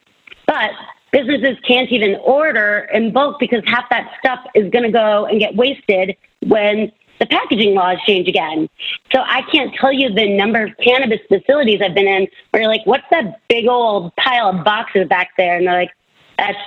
But 0.47 0.71
businesses 1.12 1.56
can't 1.66 1.90
even 1.90 2.16
order 2.16 2.88
in 2.92 3.12
bulk 3.12 3.38
because 3.40 3.62
half 3.66 3.88
that 3.90 4.11
stuff 4.18 4.40
is 4.54 4.71
going 4.71 4.85
to 4.85 4.90
go 4.90 5.26
and 5.26 5.40
get 5.40 5.54
wasted 5.56 6.16
when 6.47 6.92
the 7.18 7.26
packaging 7.26 7.75
laws 7.75 7.99
change 8.06 8.28
again. 8.28 8.68
So 9.12 9.21
I 9.21 9.42
can't 9.50 9.75
tell 9.75 9.92
you 9.92 10.12
the 10.12 10.37
number 10.37 10.64
of 10.64 10.76
cannabis 10.78 11.21
facilities 11.28 11.80
I've 11.83 11.94
been 11.94 12.09
in 12.09 12.28
where 12.50 12.62
you're 12.62 12.71
like, 12.71 12.87
what's 12.87 13.04
that 13.11 13.40
big 13.49 13.66
old 13.66 14.14
pile 14.16 14.50
of 14.50 14.64
boxes 14.64 15.09
back 15.09 15.30
there? 15.37 15.56
And 15.56 15.66
they're 15.66 15.80
like, 15.80 15.90
that's 16.37 16.59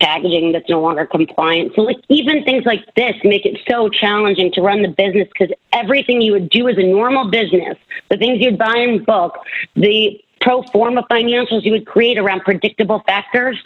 packaging 0.00 0.52
that's 0.52 0.68
no 0.68 0.80
longer 0.80 1.06
compliant. 1.06 1.72
So 1.74 1.82
like 1.82 1.98
even 2.08 2.44
things 2.44 2.64
like 2.64 2.94
this 2.94 3.14
make 3.24 3.44
it 3.44 3.58
so 3.68 3.88
challenging 3.88 4.52
to 4.52 4.62
run 4.62 4.82
the 4.82 4.88
business 4.88 5.28
because 5.28 5.54
everything 5.72 6.20
you 6.20 6.32
would 6.32 6.50
do 6.50 6.68
as 6.68 6.78
a 6.78 6.84
normal 6.84 7.30
business, 7.30 7.76
the 8.08 8.16
things 8.16 8.40
you'd 8.40 8.58
buy 8.58 8.76
in 8.76 9.04
bulk, 9.04 9.38
the 9.74 10.22
pro 10.40 10.62
forma 10.62 11.04
financials 11.10 11.64
you 11.64 11.72
would 11.72 11.86
create 11.86 12.16
around 12.16 12.40
predictable 12.42 13.02
factors, 13.06 13.58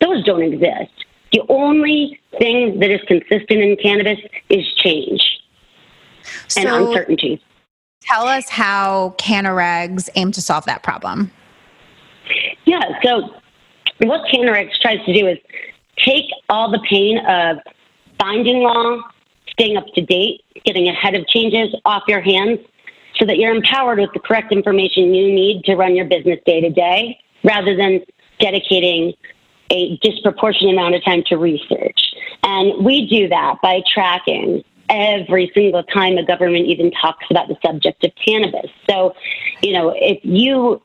those 0.00 0.24
don't 0.24 0.42
exist. 0.42 1.04
The 1.32 1.42
only 1.48 2.20
thing 2.38 2.80
that 2.80 2.90
is 2.90 3.00
consistent 3.06 3.60
in 3.60 3.76
cannabis 3.76 4.18
is 4.48 4.66
change 4.74 5.43
so 6.48 6.60
and 6.60 6.70
uncertainty. 6.70 7.42
Tell 8.00 8.26
us 8.26 8.48
how 8.48 9.14
CannaRegs 9.18 10.10
aim 10.14 10.30
to 10.32 10.42
solve 10.42 10.64
that 10.66 10.82
problem. 10.82 11.30
Yeah, 12.64 12.82
so 13.02 13.34
what 13.98 14.28
CannaRegs 14.32 14.78
tries 14.80 15.04
to 15.06 15.12
do 15.12 15.26
is 15.26 15.38
take 15.98 16.26
all 16.48 16.70
the 16.70 16.80
pain 16.88 17.18
of 17.26 17.58
finding 18.18 18.58
law, 18.58 19.00
staying 19.48 19.76
up 19.76 19.86
to 19.94 20.02
date, 20.02 20.42
getting 20.64 20.88
ahead 20.88 21.14
of 21.14 21.26
changes 21.28 21.74
off 21.84 22.02
your 22.08 22.20
hands 22.20 22.58
so 23.16 23.24
that 23.26 23.38
you're 23.38 23.54
empowered 23.54 23.98
with 23.98 24.10
the 24.12 24.20
correct 24.20 24.52
information 24.52 25.14
you 25.14 25.32
need 25.32 25.64
to 25.64 25.76
run 25.76 25.94
your 25.94 26.04
business 26.04 26.38
day 26.44 26.60
to 26.60 26.70
day 26.70 27.18
rather 27.44 27.76
than 27.76 28.00
dedicating 28.40 29.14
a 29.70 29.96
disproportionate 29.98 30.74
amount 30.74 30.94
of 30.94 31.04
time 31.04 31.22
to 31.26 31.36
research. 31.36 32.00
And 32.42 32.84
we 32.84 33.08
do 33.08 33.28
that 33.28 33.56
by 33.62 33.82
tracking 33.92 34.62
every 34.88 35.50
single 35.54 35.82
time 35.82 36.18
a 36.18 36.24
government 36.24 36.66
even 36.66 36.90
talks 36.90 37.26
about 37.30 37.48
the 37.48 37.56
subject 37.64 38.04
of 38.04 38.12
cannabis. 38.24 38.70
So, 38.88 39.14
you 39.62 39.72
know, 39.72 39.94
if 39.96 40.18
you 40.22 40.82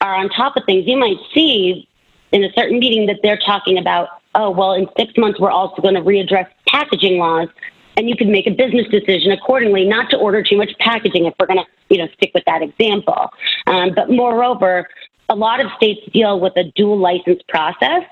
are 0.00 0.14
on 0.14 0.28
top 0.28 0.56
of 0.56 0.64
things, 0.64 0.86
you 0.86 0.96
might 0.96 1.18
see 1.34 1.88
in 2.32 2.44
a 2.44 2.52
certain 2.52 2.78
meeting 2.78 3.06
that 3.06 3.20
they're 3.22 3.38
talking 3.38 3.78
about, 3.78 4.08
oh, 4.34 4.50
well, 4.50 4.72
in 4.72 4.86
six 4.96 5.12
months, 5.16 5.40
we're 5.40 5.50
also 5.50 5.82
going 5.82 5.94
to 5.94 6.00
readdress 6.00 6.48
packaging 6.68 7.18
laws. 7.18 7.48
And 7.96 8.08
you 8.08 8.16
can 8.16 8.30
make 8.30 8.46
a 8.46 8.52
business 8.52 8.86
decision 8.88 9.32
accordingly, 9.32 9.84
not 9.84 10.10
to 10.10 10.16
order 10.16 10.42
too 10.42 10.56
much 10.56 10.70
packaging 10.78 11.26
if 11.26 11.34
we're 11.38 11.46
going 11.46 11.58
to, 11.58 11.66
you 11.90 11.98
know, 11.98 12.08
stick 12.14 12.30
with 12.34 12.44
that 12.46 12.62
example. 12.62 13.30
Um, 13.66 13.92
but 13.94 14.10
moreover, 14.10 14.88
a 15.28 15.34
lot 15.34 15.64
of 15.64 15.70
states 15.76 16.00
deal 16.12 16.40
with 16.40 16.56
a 16.56 16.64
dual 16.76 16.98
license 16.98 17.42
process 17.48 18.04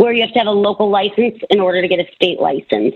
where 0.00 0.14
you 0.14 0.22
have 0.22 0.32
to 0.32 0.38
have 0.38 0.48
a 0.48 0.50
local 0.50 0.88
license 0.88 1.38
in 1.50 1.60
order 1.60 1.82
to 1.82 1.86
get 1.86 1.98
a 1.98 2.10
state 2.14 2.40
license. 2.40 2.94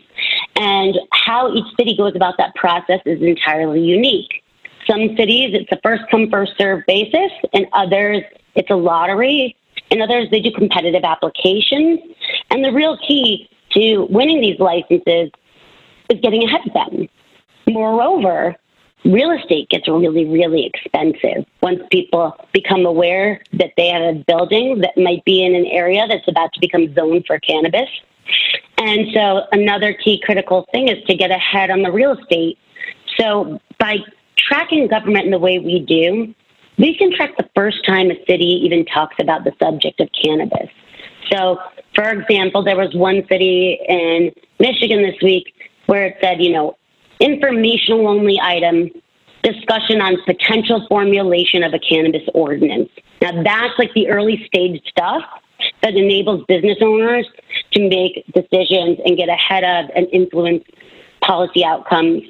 And 0.57 0.99
how 1.13 1.53
each 1.53 1.67
city 1.77 1.95
goes 1.95 2.17
about 2.17 2.39
that 2.39 2.55
process 2.55 3.01
is 3.05 3.21
entirely 3.21 3.83
unique. 3.83 4.43
Some 4.87 5.15
cities, 5.15 5.51
it's 5.53 5.71
a 5.71 5.79
first 5.83 6.05
come, 6.11 6.31
first 6.31 6.53
serve 6.57 6.83
basis, 6.87 7.31
and 7.53 7.67
others, 7.75 8.23
it's 8.55 8.71
a 8.71 8.75
lottery. 8.75 9.55
In 9.91 10.01
others, 10.01 10.31
they 10.31 10.41
do 10.41 10.51
competitive 10.51 11.05
applications. 11.05 12.01
And 12.51 12.65
the 12.65 12.73
real 12.73 12.97
key 12.97 13.51
to 13.73 14.07
winning 14.09 14.41
these 14.41 14.59
licenses 14.59 15.31
is 16.09 16.21
getting 16.23 16.43
ahead 16.45 16.63
of 16.67 16.73
them. 16.73 17.09
Moreover, 17.67 18.57
real 19.05 19.31
estate 19.33 19.69
gets 19.69 19.89
really, 19.89 20.25
really 20.25 20.67
expensive 20.67 21.45
once 21.63 21.81
people 21.91 22.37
become 22.53 22.87
aware 22.87 23.41
that 23.53 23.73
they 23.77 23.89
have 23.89 24.03
a 24.03 24.25
building 24.27 24.81
that 24.81 24.97
might 24.97 25.25
be 25.25 25.45
in 25.45 25.55
an 25.55 25.67
area 25.67 26.07
that's 26.09 26.27
about 26.29 26.53
to 26.55 26.61
become 26.61 26.93
zoned 26.95 27.25
for 27.27 27.39
cannabis. 27.41 27.89
And 28.79 29.09
so, 29.13 29.43
another 29.53 29.93
key 29.93 30.21
critical 30.25 30.67
thing 30.73 30.89
is 30.89 31.03
to 31.05 31.15
get 31.15 31.31
ahead 31.31 31.71
on 31.71 31.83
the 31.83 31.93
real 31.93 32.19
estate. 32.19 32.59
So, 33.19 33.61
by 33.79 33.99
tracking 34.37 34.89
government 34.89 35.27
in 35.27 35.31
the 35.31 35.39
way 35.39 35.59
we 35.59 35.81
do, 35.81 36.35
we 36.79 36.97
can 36.97 37.15
track 37.15 37.37
the 37.37 37.49
first 37.55 37.85
time 37.85 38.11
a 38.11 38.17
city 38.27 38.61
even 38.65 38.85
talks 38.87 39.17
about 39.21 39.45
the 39.45 39.53
subject 39.61 40.01
of 40.01 40.09
cannabis. 40.13 40.71
So, 41.31 41.59
for 41.95 42.11
example, 42.11 42.65
there 42.65 42.77
was 42.77 42.95
one 42.95 43.23
city 43.29 43.79
in 43.89 44.33
Michigan 44.59 45.03
this 45.03 45.21
week 45.23 45.55
where 45.87 46.07
it 46.07 46.17
said, 46.21 46.43
you 46.43 46.53
know, 46.53 46.77
informational 47.25 48.07
only 48.07 48.38
item 48.40 48.90
discussion 49.43 50.00
on 50.00 50.16
potential 50.25 50.87
formulation 50.88 51.62
of 51.62 51.73
a 51.75 51.78
cannabis 51.78 52.23
ordinance. 52.35 52.90
Now, 53.21 53.43
that's 53.43 53.78
like 53.78 53.93
the 53.95 54.09
early 54.09 54.45
stage 54.47 54.83
stuff 54.87 55.23
that 55.83 55.95
enables 55.95 56.45
business 56.47 56.78
owners 56.83 57.26
to 57.73 57.88
make 57.88 58.25
decisions 58.35 58.99
and 59.04 59.16
get 59.16 59.28
ahead 59.28 59.64
of 59.64 59.90
and 59.95 60.07
influence 60.12 60.64
policy 61.21 61.64
outcomes 61.64 62.23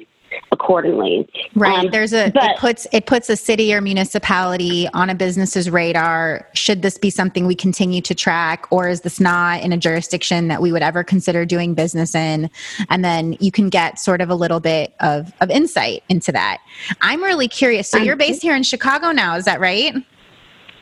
accordingly. 0.51 1.27
Right. 1.55 1.85
Um, 1.85 1.91
There's 1.91 2.13
a 2.13 2.31
but, 2.31 2.51
it 2.51 2.57
puts 2.57 2.87
it 2.91 3.05
puts 3.05 3.29
a 3.29 3.35
city 3.35 3.73
or 3.73 3.81
municipality 3.81 4.87
on 4.93 5.09
a 5.09 5.15
business's 5.15 5.69
radar. 5.69 6.47
Should 6.53 6.81
this 6.81 6.97
be 6.97 7.09
something 7.09 7.45
we 7.45 7.55
continue 7.55 8.01
to 8.01 8.15
track 8.15 8.67
or 8.71 8.87
is 8.87 9.01
this 9.01 9.19
not 9.19 9.61
in 9.61 9.73
a 9.73 9.77
jurisdiction 9.77 10.47
that 10.47 10.61
we 10.61 10.71
would 10.71 10.81
ever 10.81 11.03
consider 11.03 11.45
doing 11.45 11.73
business 11.73 12.15
in? 12.15 12.49
And 12.89 13.03
then 13.03 13.37
you 13.39 13.51
can 13.51 13.69
get 13.69 13.99
sort 13.99 14.21
of 14.21 14.29
a 14.29 14.35
little 14.35 14.59
bit 14.59 14.93
of, 14.99 15.33
of 15.41 15.49
insight 15.49 16.03
into 16.09 16.31
that. 16.31 16.59
I'm 17.01 17.23
really 17.23 17.47
curious. 17.47 17.89
So 17.89 17.97
you're 17.97 18.15
based 18.15 18.41
here 18.41 18.55
in 18.55 18.63
Chicago 18.63 19.11
now, 19.11 19.35
is 19.35 19.45
that 19.45 19.59
right? 19.59 19.93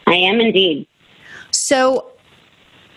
I 0.07 0.15
am 0.15 0.39
indeed. 0.39 0.87
So 1.51 2.11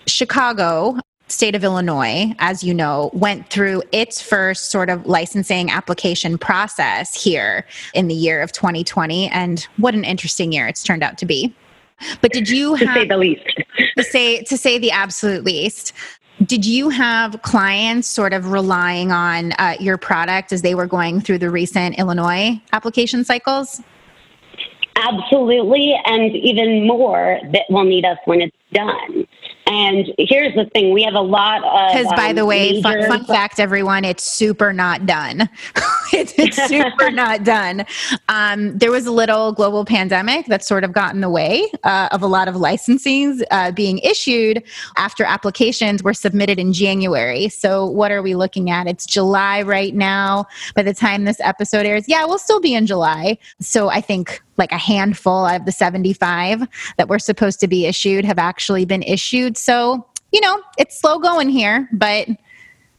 Chicago 0.07 0.99
state 1.29 1.55
of 1.55 1.65
Illinois, 1.65 2.35
as 2.39 2.63
you 2.63 2.73
know, 2.73 3.11
went 3.13 3.51
through 3.51 3.83
its 3.93 4.21
first 4.21 4.71
sort 4.71 4.89
of 4.89 5.07
licensing 5.07 5.71
application 5.71 6.39
process 6.39 7.21
here 7.23 7.67
in 7.95 8.09
the 8.09 8.15
year 8.15 8.41
of 8.41 8.53
2020. 8.53 9.29
And 9.29 9.67
what 9.77 9.95
an 9.95 10.05
interesting 10.05 10.53
year 10.53 10.67
it's 10.67 10.83
turned 10.83 11.03
out 11.03 11.19
to 11.19 11.27
be. 11.27 11.55
But 12.21 12.33
did 12.33 12.49
you 12.49 12.75
have, 12.75 12.95
to 12.95 13.01
say 13.01 13.09
the 13.09 13.17
least, 13.17 13.63
to 13.97 14.05
say 14.05 14.43
to 14.43 14.57
say 14.57 14.79
the 14.79 14.91
absolute 14.91 15.45
least? 15.45 15.93
Did 16.45 16.67
you 16.67 16.91
have 16.91 17.41
clients 17.41 18.07
sort 18.07 18.35
of 18.35 18.51
relying 18.53 19.11
on 19.11 19.53
uh, 19.53 19.77
your 19.81 19.97
product 19.97 20.53
as 20.53 20.61
they 20.61 20.75
were 20.75 20.87
going 20.87 21.23
through 21.23 21.39
the 21.39 21.49
recent 21.49 21.99
Illinois 21.99 22.61
application 22.75 23.25
cycles? 23.25 23.81
Absolutely, 24.97 25.99
and 26.05 26.37
even 26.37 26.87
more 26.87 27.41
that 27.53 27.63
will 27.71 27.85
need 27.85 28.05
us 28.05 28.19
when 28.27 28.43
it's 28.43 28.57
done. 28.73 29.27
And 29.67 30.13
here's 30.17 30.55
the 30.55 30.67
thing: 30.67 30.93
we 30.93 31.03
have 31.03 31.15
a 31.15 31.21
lot 31.21 31.65
of. 31.65 31.93
Because, 31.93 32.13
by 32.17 32.31
um, 32.31 32.37
the 32.37 32.47
way, 32.47 32.81
fun, 32.83 33.05
fun, 33.09 33.25
fact, 33.25 33.59
everyone, 33.59 34.05
it's 34.05 34.23
super 34.23 34.73
not 34.73 35.07
done. 35.07 35.49
it's, 36.13 36.35
it's 36.39 36.57
super 36.69 37.11
not 37.11 37.43
done. 37.43 37.85
Um, 38.29 38.79
there 38.79 38.93
was 38.93 39.07
a 39.07 39.11
little 39.11 39.53
global 39.53 39.85
pandemic 39.85 40.47
that 40.47 40.65
sort 40.65 40.85
of 40.85 40.93
got 40.93 41.15
in 41.15 41.21
the 41.21 41.29
way 41.29 41.69
uh, 41.83 42.09
of 42.13 42.23
a 42.23 42.29
lot 42.29 42.47
of 42.47 42.55
licensings 42.55 43.43
uh, 43.51 43.73
being 43.73 43.99
issued 43.99 44.63
after 44.97 45.25
applications 45.25 46.01
were 46.01 46.15
submitted 46.15 46.61
in 46.61 46.73
January. 46.73 47.49
So, 47.49 47.87
what 47.87 48.13
are 48.13 48.23
we 48.23 48.37
looking 48.37 48.71
at? 48.71 48.87
It's 48.87 49.05
July 49.05 49.63
right 49.63 49.95
now. 49.95 50.47
By 50.77 50.83
the 50.83 50.95
time 50.95 51.25
this 51.25 51.41
episode 51.41 51.87
airs, 51.87 52.05
yeah, 52.07 52.25
we'll 52.25 52.39
still 52.39 52.61
be 52.61 52.75
in 52.75 52.87
July. 52.87 53.37
So, 53.61 53.89
I 53.89 54.01
think 54.01 54.43
like 54.59 54.73
a 54.73 54.79
handful 54.79 55.47
of 55.47 55.65
the 55.65 55.73
75 55.73 56.67
that 56.97 57.09
were 57.09 57.19
supposed 57.19 57.61
to 57.61 57.69
be 57.69 57.87
issued 57.87 58.25
have 58.25 58.39
actually 58.39 58.85
been 58.85 59.03
issued. 59.03 59.57
So, 59.57 60.07
you 60.33 60.41
know, 60.41 60.61
it's 60.79 60.99
slow 60.99 61.19
going 61.19 61.49
here, 61.49 61.89
but 61.93 62.29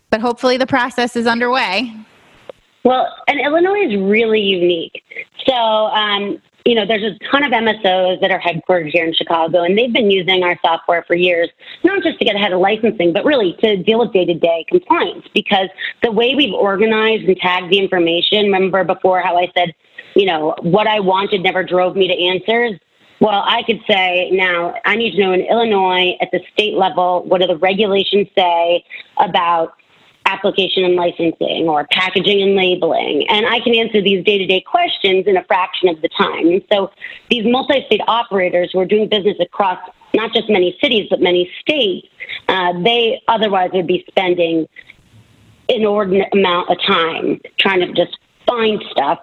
but 0.10 0.22
hopefully 0.22 0.58
the 0.58 0.68
process 0.68 1.16
is 1.16 1.28
underway. 1.28 1.94
Well, 2.86 3.14
and 3.28 3.42
Illinois 3.42 3.90
is 3.90 3.98
really 3.98 4.40
unique. 4.40 5.04
So, 5.46 5.54
um, 5.54 6.42
you 6.68 6.76
know, 6.76 6.86
there's 6.86 7.04
a 7.04 7.18
ton 7.32 7.44
of 7.44 7.52
MSOs 7.52 8.20
that 8.20 8.30
are 8.30 8.40
headquartered 8.40 8.90
here 8.92 9.06
in 9.06 9.14
Chicago, 9.14 9.64
and 9.64 9.78
they've 9.78 9.92
been 9.92 10.12
using 10.12 10.44
our 10.44 10.58
software 10.62 11.04
for 11.08 11.16
years, 11.16 11.50
not 11.84 12.04
just 12.04 12.20
to 12.20 12.26
get 12.26 12.36
ahead 12.36 12.52
of 12.52 12.60
licensing, 12.60 13.14
but 13.14 13.24
really 13.24 13.56
to 13.62 13.78
deal 13.84 14.00
with 14.00 14.12
day 14.12 14.26
to 14.26 14.34
day 14.34 14.66
compliance. 14.68 15.26
Because 15.34 15.70
the 16.04 16.12
way 16.12 16.36
we've 16.36 16.54
organized 16.54 17.24
and 17.24 17.38
tagged 17.38 17.72
the 17.72 17.80
information, 17.80 18.46
remember 18.46 18.84
before 18.84 19.22
how 19.22 19.38
I 19.38 19.50
said, 19.54 19.74
you 20.18 20.26
know, 20.26 20.56
what 20.62 20.88
I 20.88 21.00
wanted 21.00 21.44
never 21.44 21.64
drove 21.64 21.96
me 21.96 22.08
to 22.08 22.14
answers? 22.14 22.80
Well, 23.20 23.44
I 23.46 23.62
could 23.64 23.80
say 23.88 24.30
now 24.32 24.74
I 24.84 24.96
need 24.96 25.12
to 25.12 25.22
know 25.22 25.32
in 25.32 25.42
Illinois 25.42 26.18
at 26.20 26.30
the 26.32 26.40
state 26.54 26.74
level, 26.74 27.24
what 27.24 27.42
do 27.42 27.48
the 27.48 27.58
regulations 27.58 28.28
say 28.36 28.84
about 29.18 29.76
application 30.26 30.84
and 30.84 30.96
licensing 30.96 31.68
or 31.70 31.88
packaging 31.92 32.42
and 32.42 32.56
labeling. 32.56 33.26
And 33.30 33.46
I 33.46 33.62
can 33.62 33.74
answer 33.74 34.02
these 34.02 34.26
day 34.26 34.38
to 34.38 34.46
day 34.46 34.60
questions 34.60 35.26
in 35.26 35.38
a 35.38 35.44
fraction 35.46 35.88
of 35.88 36.02
the 36.02 36.10
time. 36.10 36.62
So 36.72 36.92
these 37.30 37.46
multi 37.46 37.86
state 37.86 38.02
operators 38.08 38.72
who 38.74 38.80
are 38.80 38.86
doing 38.86 39.08
business 39.08 39.38
across 39.40 39.80
not 40.14 40.34
just 40.34 40.50
many 40.50 40.78
cities, 40.82 41.08
but 41.10 41.22
many 41.22 41.50
states, 41.62 42.08
uh, 42.50 42.74
they 42.84 43.22
otherwise 43.28 43.70
would 43.74 43.88
be 43.88 44.04
spending 44.10 44.68
inordinate 45.70 46.34
amount 46.34 46.70
of 46.70 46.78
time 46.86 47.40
trying 47.58 47.80
to 47.80 47.94
just 47.94 48.18
find 48.48 48.84
stuff 48.92 49.20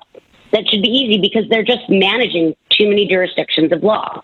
that 0.54 0.68
should 0.68 0.82
be 0.82 0.88
easy 0.88 1.20
because 1.20 1.48
they're 1.50 1.64
just 1.64 1.82
managing 1.88 2.54
too 2.70 2.88
many 2.88 3.06
jurisdictions 3.06 3.72
of 3.72 3.82
law. 3.82 4.22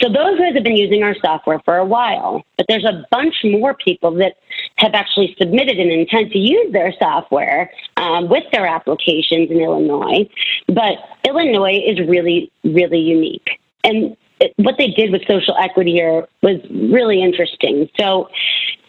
So 0.00 0.08
those 0.08 0.38
guys 0.38 0.54
have 0.54 0.62
been 0.62 0.76
using 0.76 1.02
our 1.02 1.14
software 1.24 1.60
for 1.64 1.76
a 1.76 1.84
while, 1.84 2.42
but 2.56 2.66
there's 2.68 2.84
a 2.84 3.04
bunch 3.10 3.34
more 3.44 3.74
people 3.74 4.12
that 4.14 4.36
have 4.76 4.94
actually 4.94 5.34
submitted 5.38 5.78
an 5.78 5.90
intent 5.90 6.32
to 6.32 6.38
use 6.38 6.72
their 6.72 6.92
software 6.98 7.70
um, 7.96 8.28
with 8.28 8.44
their 8.52 8.66
applications 8.66 9.50
in 9.50 9.60
Illinois. 9.60 10.28
But 10.68 10.98
Illinois 11.26 11.82
is 11.84 11.98
really, 12.08 12.50
really 12.64 13.00
unique. 13.00 13.60
And 13.82 14.16
what 14.56 14.76
they 14.78 14.88
did 14.88 15.10
with 15.10 15.22
social 15.26 15.56
equity 15.58 15.92
here 15.92 16.26
was 16.42 16.60
really 16.70 17.22
interesting. 17.22 17.88
So 17.98 18.28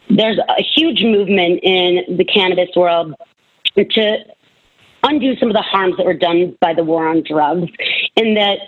there's 0.10 0.38
a 0.38 0.62
huge 0.76 1.02
movement 1.02 1.60
in 1.64 2.18
the 2.18 2.26
cannabis 2.26 2.70
world 2.76 3.16
to 3.76 4.18
undo 5.04 5.36
some 5.38 5.50
of 5.50 5.56
the 5.56 5.62
harms 5.62 5.98
that 5.98 6.06
were 6.06 6.14
done 6.14 6.58
by 6.60 6.74
the 6.74 6.84
war 6.84 7.08
on 7.08 7.24
drugs, 7.24 7.70
in 8.16 8.34
that 8.36 8.60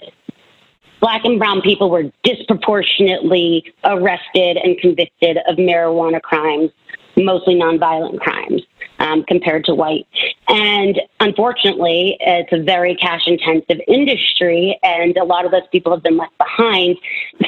black 0.99 1.25
and 1.25 1.39
brown 1.39 1.61
people 1.61 1.89
were 1.89 2.11
disproportionately 2.23 3.73
arrested 3.83 4.57
and 4.57 4.77
convicted 4.79 5.37
of 5.47 5.57
marijuana 5.57 6.21
crimes, 6.21 6.71
mostly 7.17 7.55
nonviolent 7.55 8.19
crimes. 8.19 8.61
Um, 8.97 9.23
compared 9.23 9.65
to 9.65 9.75
white. 9.75 10.07
And 10.47 11.01
unfortunately, 11.19 12.15
it's 12.21 12.53
a 12.53 12.63
very 12.63 12.95
cash 12.95 13.23
intensive 13.27 13.81
industry, 13.89 14.79
and 14.83 15.17
a 15.17 15.25
lot 15.25 15.43
of 15.43 15.51
those 15.51 15.67
people 15.69 15.91
have 15.91 16.01
been 16.01 16.15
left 16.15 16.37
behind. 16.37 16.95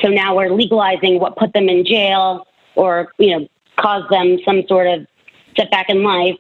So 0.02 0.10
now 0.10 0.36
we're 0.36 0.50
legalizing 0.50 1.22
what 1.22 1.38
put 1.38 1.54
them 1.54 1.70
in 1.70 1.86
jail 1.86 2.46
or, 2.76 3.14
you 3.18 3.40
know, 3.40 3.48
caused 3.80 4.12
them 4.12 4.40
some 4.44 4.64
sort 4.68 4.88
of 4.88 5.08
setback 5.56 5.90
in 5.90 6.04
life 6.04 6.36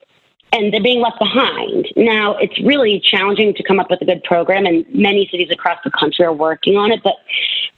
and 0.54 0.74
they're 0.74 0.82
being 0.82 1.01
left 1.01 1.20
behind. 1.20 1.88
Now, 1.96 2.38
it's 2.38 2.60
really 2.62 3.00
challenging 3.00 3.54
to 3.54 3.63
come 3.63 3.80
up 3.80 3.89
with 3.89 4.01
a 4.01 4.06
good 4.06 4.24
program, 4.24 4.66
and 4.66 4.86
many 4.94 5.27
cities 5.30 5.50
across 5.51 5.80
the 5.84 5.92
country 5.92 6.25
are 6.25 6.34
working 6.34 6.77
on 6.77 6.92
it. 6.92 7.01
But 7.04 7.16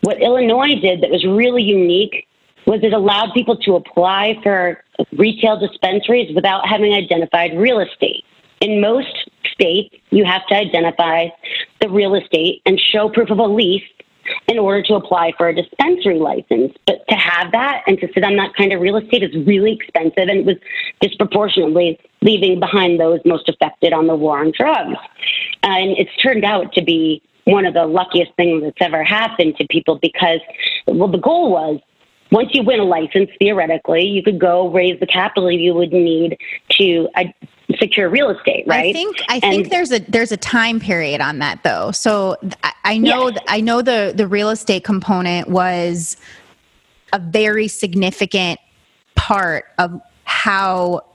what 0.02 0.22
Illinois 0.22 0.76
did 0.76 1.02
that 1.02 1.10
was 1.10 1.26
really 1.26 1.64
unique 1.64 2.28
was 2.66 2.82
it 2.84 2.94
allowed 2.94 3.34
people 3.34 3.58
to 3.58 3.76
apply 3.76 4.40
for 4.44 4.84
retail 5.14 5.60
dispensaries 5.60 6.34
without 6.36 6.68
having 6.68 6.94
identified 6.94 7.58
real 7.58 7.80
estate. 7.80 8.24
In 8.62 8.82
most 8.82 9.30
states, 9.52 9.96
you 10.12 10.26
have 10.26 10.46
to 10.48 10.56
identify 10.56 11.30
the 11.82 11.90
real 11.90 12.14
estate 12.14 12.62
and 12.66 12.80
show 12.80 13.10
proof 13.10 13.30
of 13.30 13.40
a 13.40 13.46
lease 13.46 13.82
in 14.48 14.60
order 14.60 14.82
to 14.84 14.96
apply 14.96 15.34
for 15.38 15.48
a 15.48 15.56
dispensary 15.56 16.20
license. 16.20 16.74
But 16.86 17.08
to 17.10 17.16
have 17.16 17.52
that 17.52 17.84
and 17.88 18.00
to 18.00 18.08
sit 18.14 18.24
on 18.24 18.36
that 18.38 18.54
kind 18.56 18.74
of 18.74 18.82
real 18.82 18.98
estate 18.98 19.24
is 19.24 19.36
really 19.46 19.74
expensive 19.74 20.28
and 20.30 20.40
it 20.40 20.46
was 20.46 20.58
disproportionately 21.02 22.00
leaving 22.22 22.60
behind 22.60 23.00
those 23.00 23.20
most 23.26 23.50
affected 23.50 23.94
on 23.94 24.08
the 24.08 24.16
war 24.16 24.40
on 24.40 24.52
drugs. 24.58 24.98
And 25.64 25.98
it's 25.98 26.16
turned 26.18 26.46
out 26.46 26.74
to 26.74 26.84
be 26.84 27.22
one 27.46 27.66
of 27.66 27.74
the 27.74 27.86
luckiest 27.86 28.34
things 28.36 28.64
that's 28.64 28.78
ever 28.80 29.04
happened 29.04 29.58
to 29.58 29.66
people 29.70 29.98
because, 30.00 30.40
well, 30.88 31.08
the 31.08 31.18
goal 31.18 31.52
was 31.52 31.80
once 32.32 32.50
you 32.54 32.64
win 32.64 32.80
a 32.80 32.84
license, 32.84 33.30
theoretically, 33.40 34.06
you 34.06 34.22
could 34.22 34.40
go 34.40 34.70
raise 34.70 35.00
the 35.00 35.08
capital 35.08 35.52
you 35.52 35.74
would 35.74 35.92
need 35.92 36.38
to 36.70 37.10
uh, 37.16 37.24
secure 37.80 38.10
real 38.10 38.30
estate, 38.30 38.66
right? 38.68 38.90
I 38.90 38.94
think 38.94 39.18
I 39.30 39.36
and, 39.36 39.44
think 39.44 39.70
there's 39.70 39.92
a 39.92 40.00
there's 40.00 40.32
a 40.32 40.38
time 40.38 40.80
period 40.80 41.22
on 41.22 41.40
that 41.40 41.64
though. 41.64 41.92
So 41.92 42.38
I, 42.64 42.74
I 42.84 42.98
know 42.98 43.32
I 43.48 43.62
know 43.62 43.82
the 43.82 44.14
the 44.16 44.28
real 44.28 44.50
estate 44.50 44.84
component 44.84 45.50
was 45.50 46.18
a 47.14 47.20
very 47.20 47.68
significant 47.68 48.60
part 49.16 49.66
of 49.78 50.00
how 50.26 51.06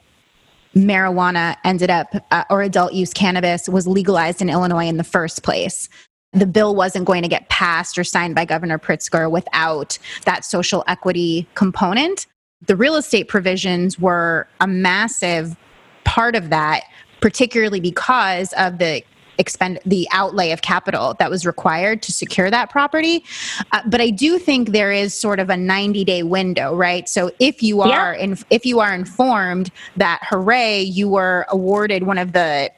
marijuana 0.75 1.57
ended 1.65 1.91
up 1.91 2.09
uh, 2.33 2.45
or 2.51 2.63
adult 2.63 2.93
use 2.93 3.13
cannabis 3.13 3.69
was 3.69 3.87
legalized 3.87 4.43
in 4.43 4.51
Illinois 4.51 4.87
in 4.87 4.97
the 4.97 5.05
first 5.05 5.45
place 5.45 5.89
the 6.35 6.47
bill 6.47 6.75
wasn't 6.75 7.05
going 7.05 7.23
to 7.23 7.29
get 7.29 7.49
passed 7.49 7.97
or 7.97 8.05
signed 8.05 8.35
by 8.35 8.45
Governor 8.45 8.79
Pritzker 8.79 9.31
without 9.31 9.99
that 10.25 10.45
social 10.45 10.85
equity 10.89 11.47
component. 11.55 12.27
The 12.67 12.77
real 12.77 12.97
estate 12.97 13.29
provisions 13.29 13.99
were 13.99 14.49
a 14.61 14.67
massive 14.67 15.57
part 16.05 16.37
of 16.37 16.51
that, 16.51 16.85
particularly 17.21 17.81
because 17.81 18.53
of 18.55 18.79
the 18.79 19.03
expend 19.39 19.79
the 19.85 20.07
outlay 20.13 20.51
of 20.51 20.63
capital 20.63 21.15
that 21.19 21.31
was 21.31 21.47
required 21.47 22.03
to 22.03 22.13
secure 22.13 22.51
that 22.51 22.71
property 22.71 23.25
uh, 23.73 23.81
but 23.87 24.01
i 24.01 24.11
do 24.11 24.39
think 24.39 24.71
there 24.71 24.93
is 24.93 25.19
sort 25.19 25.41
of 25.41 25.51
a 25.51 25.57
90 25.57 26.05
day 26.05 26.23
window 26.23 26.75
right 26.75 27.09
so 27.09 27.31
if 27.39 27.63
you 27.63 27.81
are 27.81 28.15
yeah. 28.15 28.23
in, 28.23 28.39
if 28.51 28.65
you 28.65 28.81
are 28.81 28.95
informed 28.95 29.71
that 29.97 30.21
hooray 30.23 30.81
you 30.81 31.09
were 31.09 31.47
awarded 31.49 32.05
one 32.05 32.19
of 32.19 32.33
the 32.33 32.71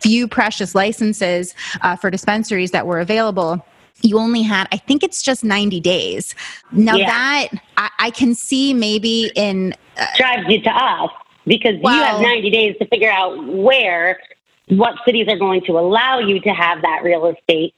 few 0.00 0.26
precious 0.26 0.74
licenses 0.74 1.54
uh, 1.82 1.94
for 1.96 2.10
dispensaries 2.10 2.70
that 2.70 2.86
were 2.86 3.00
available 3.00 3.64
you 4.02 4.18
only 4.18 4.42
had 4.42 4.66
i 4.72 4.76
think 4.76 5.02
it's 5.02 5.22
just 5.22 5.44
90 5.44 5.80
days 5.80 6.34
now 6.72 6.96
yeah. 6.96 7.06
that 7.06 7.48
I, 7.76 7.90
I, 7.98 8.10
can 8.10 8.34
see 8.34 8.72
maybe 8.72 9.30
in 9.34 9.74
uh, 9.98 10.06
drives 10.16 10.48
you 10.48 10.62
to 10.62 10.70
us 10.70 11.10
because 11.50 11.74
you 11.82 11.88
have 11.88 12.20
90 12.20 12.50
days 12.50 12.76
to 12.78 12.86
figure 12.86 13.10
out 13.10 13.44
where 13.44 14.20
what 14.68 14.94
cities 15.04 15.26
are 15.28 15.36
going 15.36 15.60
to 15.62 15.72
allow 15.72 16.20
you 16.20 16.40
to 16.40 16.50
have 16.50 16.80
that 16.82 17.02
real 17.02 17.26
estate 17.26 17.74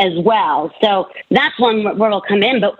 as 0.00 0.12
well. 0.18 0.74
So 0.82 1.08
that's 1.30 1.58
one 1.60 1.84
where 1.84 2.10
we'll 2.10 2.20
come 2.20 2.42
in. 2.42 2.60
But 2.60 2.74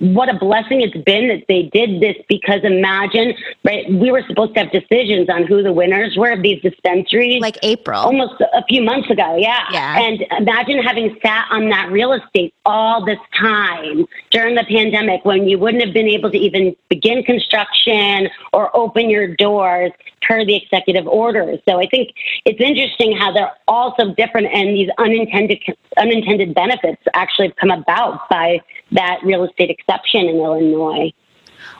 what 0.00 0.30
a 0.30 0.38
blessing 0.38 0.80
it's 0.80 0.96
been 1.04 1.28
that 1.28 1.44
they 1.46 1.64
did 1.74 2.00
this 2.00 2.16
because 2.26 2.60
imagine, 2.64 3.34
right? 3.64 3.86
We 3.92 4.10
were 4.10 4.22
supposed 4.26 4.54
to 4.54 4.60
have 4.60 4.72
decisions 4.72 5.28
on 5.28 5.46
who 5.46 5.62
the 5.62 5.72
winners 5.72 6.16
were 6.16 6.32
of 6.32 6.42
these 6.42 6.60
dispensaries. 6.62 7.42
Like 7.42 7.58
April. 7.62 8.00
Almost 8.00 8.40
a 8.40 8.64
few 8.64 8.82
months 8.82 9.10
ago, 9.10 9.36
yeah. 9.36 9.64
Yeah. 9.70 10.00
And 10.00 10.24
imagine 10.38 10.82
having 10.82 11.18
sat 11.22 11.46
on 11.50 11.68
that 11.68 11.90
real 11.90 12.14
estate 12.14 12.54
all 12.64 13.04
this 13.04 13.18
time 13.38 14.06
during 14.30 14.54
the 14.54 14.64
pandemic 14.64 15.24
when 15.26 15.46
you 15.46 15.58
wouldn't 15.58 15.84
have 15.84 15.92
been 15.92 16.08
able 16.08 16.30
to 16.30 16.38
even 16.38 16.74
begin 16.88 17.22
construction 17.22 18.30
or 18.54 18.74
open 18.74 19.10
your 19.10 19.34
doors 19.34 19.92
per 20.22 20.44
the 20.46 20.56
executive 20.56 21.06
orders. 21.06 21.58
So 21.68 21.78
I 21.78 21.86
think 21.86 22.10
it's 22.46 22.60
interesting 22.60 23.16
how 23.16 23.32
they're 23.32 23.52
all 23.68 23.94
so 23.98 24.14
different 24.14 24.48
and 24.52 24.70
these 24.70 24.88
unintended 24.98 25.62
unintended 25.98 26.54
benefits 26.54 27.02
actually 27.14 27.48
have 27.48 27.56
come 27.56 27.70
about 27.70 28.28
by 28.30 28.60
that 28.92 29.20
real 29.24 29.44
estate 29.44 29.70
exception 29.70 30.28
in 30.28 30.36
Illinois. 30.36 31.12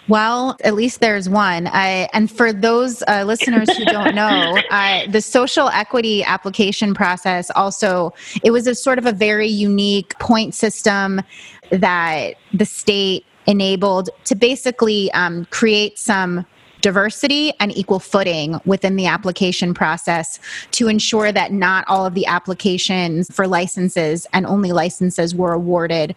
Well, 0.08 0.56
at 0.64 0.74
least 0.74 1.00
there's 1.00 1.28
one. 1.28 1.68
I, 1.68 2.08
and 2.12 2.30
for 2.30 2.52
those 2.52 3.02
uh, 3.06 3.24
listeners 3.24 3.70
who 3.76 3.84
don't 3.84 4.14
know, 4.16 4.58
uh, 4.70 5.06
the 5.08 5.20
social 5.20 5.68
equity 5.68 6.24
application 6.24 6.94
process 6.94 7.50
also 7.54 8.12
it 8.42 8.50
was 8.50 8.66
a 8.66 8.74
sort 8.74 8.98
of 8.98 9.06
a 9.06 9.12
very 9.12 9.48
unique 9.48 10.18
point 10.18 10.54
system 10.54 11.20
that 11.70 12.34
the 12.52 12.66
state 12.66 13.24
enabled 13.46 14.10
to 14.24 14.34
basically 14.34 15.10
um, 15.12 15.44
create 15.46 15.98
some 15.98 16.44
diversity 16.80 17.52
and 17.60 17.76
equal 17.76 18.00
footing 18.00 18.58
within 18.64 18.96
the 18.96 19.06
application 19.06 19.74
process 19.74 20.38
to 20.70 20.88
ensure 20.88 21.30
that 21.30 21.52
not 21.52 21.84
all 21.88 22.06
of 22.06 22.14
the 22.14 22.26
applications 22.26 23.32
for 23.34 23.46
licenses 23.46 24.26
and 24.32 24.46
only 24.46 24.72
licenses 24.72 25.34
were 25.34 25.52
awarded 25.52 26.14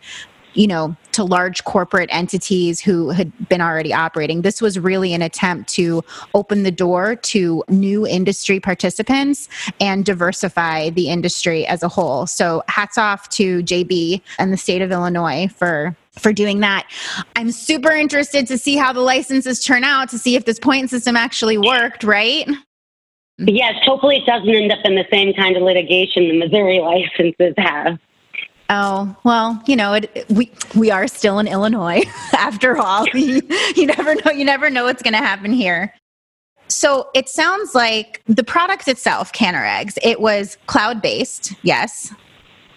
you 0.54 0.68
know, 0.68 0.96
to 1.13 1.24
large 1.24 1.63
corporate 1.63 2.10
entities 2.12 2.80
who 2.80 3.10
had 3.10 3.32
been 3.50 3.62
already 3.62 3.94
operating. 3.94 4.42
This 4.42 4.62
was 4.62 4.80
really 4.80 5.13
an 5.13 5.22
attempt 5.22 5.70
to 5.74 6.04
open 6.34 6.63
the 6.63 6.72
door 6.72 7.16
to 7.16 7.63
new 7.70 8.08
industry 8.08 8.60
participants 8.60 9.48
and 9.80 10.06
diversify 10.06 10.89
the 10.89 11.10
industry 11.10 11.66
as 11.66 11.84
a 11.84 11.88
whole. 11.88 12.28
So, 12.28 12.63
hats 12.68 12.98
off 12.98 13.30
to 13.30 13.62
JB 13.63 14.22
and 14.39 14.52
the 14.52 14.58
state 14.58 14.82
of 14.82 14.92
Illinois 14.92 15.48
for 15.48 15.96
for 16.13 16.32
doing 16.32 16.60
that. 16.60 16.88
I'm 17.36 17.52
super 17.52 17.92
interested 17.92 18.48
to 18.48 18.58
see 18.58 18.76
how 18.76 18.94
the 18.94 19.02
licenses 19.02 19.63
turn 19.63 19.84
out 19.84 20.10
to 20.10 20.20
see 20.20 20.36
if 20.36 20.46
this 20.46 20.60
point 20.60 20.89
system 20.89 21.16
actually 21.16 21.58
worked, 21.58 22.04
right? 22.04 22.48
Yes, 23.39 23.74
hopefully 23.84 24.18
it 24.18 24.26
doesn't 24.26 24.50
end 24.50 24.72
up 24.72 24.80
in 24.86 24.96
the 24.96 25.06
same 25.12 25.34
kind 25.34 25.58
of 25.58 25.63
litigation 25.63 26.28
the 26.28 26.38
Missouri 26.38 26.80
licenses 26.80 27.56
have. 27.58 28.00
Oh 28.76 29.16
well, 29.24 29.62
you 29.68 29.76
know, 29.76 29.94
it, 29.94 30.26
we 30.30 30.52
we 30.76 30.90
are 30.90 31.08
still 31.08 31.38
in 31.38 31.48
Illinois 31.48 32.02
after 32.34 32.76
all. 32.78 33.08
you, 33.10 33.42
you 33.76 33.86
never 33.86 34.16
know. 34.16 34.32
You 34.32 34.46
never 34.46 34.72
know 34.72 34.86
what's 34.86 35.04
going 35.04 35.14
to 35.14 35.20
happen 35.20 35.54
here. 35.54 35.94
So 36.70 37.10
it 37.14 37.30
sounds 37.30 37.76
like 37.76 38.24
the 38.26 38.44
product 38.44 38.88
itself, 38.88 39.32
CannaRegs, 39.32 39.98
it 40.02 40.20
was 40.20 40.58
cloud 40.66 41.04
based, 41.04 41.54
yes, 41.62 42.12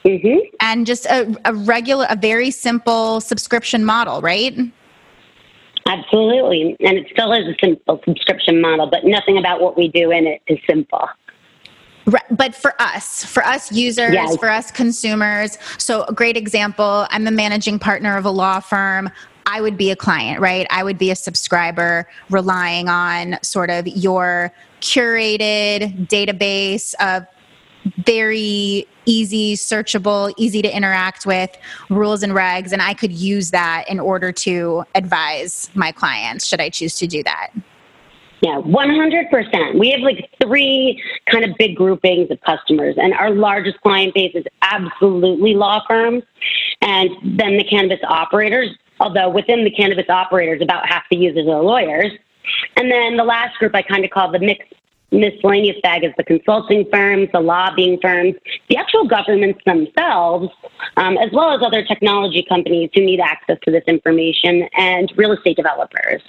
hmm 0.04 0.38
and 0.60 0.86
just 0.86 1.06
a, 1.06 1.34
a 1.46 1.54
regular, 1.54 2.06
a 2.10 2.16
very 2.16 2.50
simple 2.50 3.22
subscription 3.22 3.84
model, 3.84 4.20
right? 4.20 4.54
Absolutely. 5.88 6.76
And 6.80 6.98
it 6.98 7.06
still 7.10 7.32
is 7.32 7.46
a 7.46 7.54
simple 7.60 8.02
subscription 8.04 8.60
model, 8.60 8.86
but 8.86 9.04
nothing 9.04 9.38
about 9.38 9.60
what 9.60 9.76
we 9.78 9.88
do 9.88 10.10
in 10.10 10.26
it 10.26 10.42
is 10.48 10.58
simple. 10.68 11.08
But 12.30 12.54
for 12.54 12.80
us, 12.80 13.24
for 13.24 13.44
us 13.44 13.72
users, 13.72 14.14
Yes. 14.14 14.36
for 14.36 14.48
us 14.48 14.70
consumers. 14.70 15.58
So, 15.78 16.04
a 16.04 16.12
great 16.12 16.36
example 16.36 17.06
I'm 17.10 17.24
the 17.24 17.30
managing 17.32 17.78
partner 17.78 18.16
of 18.16 18.24
a 18.24 18.30
law 18.30 18.60
firm. 18.60 19.10
I 19.46 19.60
would 19.60 19.76
be 19.76 19.90
a 19.90 19.96
client, 19.96 20.40
right? 20.40 20.66
I 20.70 20.82
would 20.82 20.98
be 20.98 21.10
a 21.10 21.16
subscriber 21.16 22.08
relying 22.30 22.88
on 22.88 23.38
sort 23.42 23.70
of 23.70 23.86
your 23.86 24.52
curated 24.80 26.08
database 26.08 26.94
of 27.00 27.26
very 28.04 28.86
easy, 29.04 29.54
searchable, 29.54 30.32
easy 30.36 30.62
to 30.62 30.76
interact 30.76 31.26
with 31.26 31.56
rules 31.90 32.24
and 32.24 32.32
regs. 32.32 32.72
And 32.72 32.82
I 32.82 32.94
could 32.94 33.12
use 33.12 33.52
that 33.52 33.84
in 33.88 34.00
order 34.00 34.32
to 34.32 34.84
advise 34.96 35.70
my 35.74 35.92
clients, 35.92 36.46
should 36.46 36.60
I 36.60 36.68
choose 36.68 36.96
to 36.96 37.06
do 37.06 37.22
that. 37.22 37.50
Yeah, 38.42 38.60
100%. 38.60 39.78
We 39.78 39.90
have 39.90 40.00
like 40.00 40.30
three 40.42 41.02
kind 41.30 41.44
of 41.44 41.56
big 41.56 41.74
groupings 41.74 42.30
of 42.30 42.40
customers, 42.42 42.94
and 42.98 43.14
our 43.14 43.30
largest 43.30 43.80
client 43.80 44.14
base 44.14 44.32
is 44.34 44.44
absolutely 44.62 45.54
law 45.54 45.82
firms, 45.88 46.22
and 46.82 47.10
then 47.22 47.56
the 47.56 47.64
cannabis 47.64 48.00
operators, 48.06 48.70
although 49.00 49.30
within 49.30 49.64
the 49.64 49.70
cannabis 49.70 50.08
operators, 50.10 50.60
about 50.60 50.86
half 50.86 51.04
the 51.10 51.16
users 51.16 51.46
are 51.48 51.62
lawyers. 51.62 52.12
And 52.76 52.90
then 52.90 53.16
the 53.16 53.24
last 53.24 53.58
group 53.58 53.74
I 53.74 53.82
kind 53.82 54.04
of 54.04 54.10
call 54.10 54.30
the 54.30 54.38
mixed 54.38 54.72
miscellaneous 55.12 55.76
bag 55.82 56.04
is 56.04 56.12
the 56.16 56.24
consulting 56.24 56.84
firms, 56.90 57.28
the 57.32 57.40
lobbying 57.40 57.98
firms, 58.00 58.34
the 58.68 58.76
actual 58.76 59.06
governments 59.06 59.60
themselves, 59.64 60.48
um, 60.96 61.16
as 61.18 61.30
well 61.32 61.54
as 61.54 61.62
other 61.62 61.84
technology 61.84 62.44
companies 62.48 62.90
who 62.94 63.04
need 63.04 63.20
access 63.20 63.56
to 63.64 63.70
this 63.70 63.84
information, 63.86 64.68
and 64.76 65.12
real 65.16 65.32
estate 65.32 65.56
developers. 65.56 66.22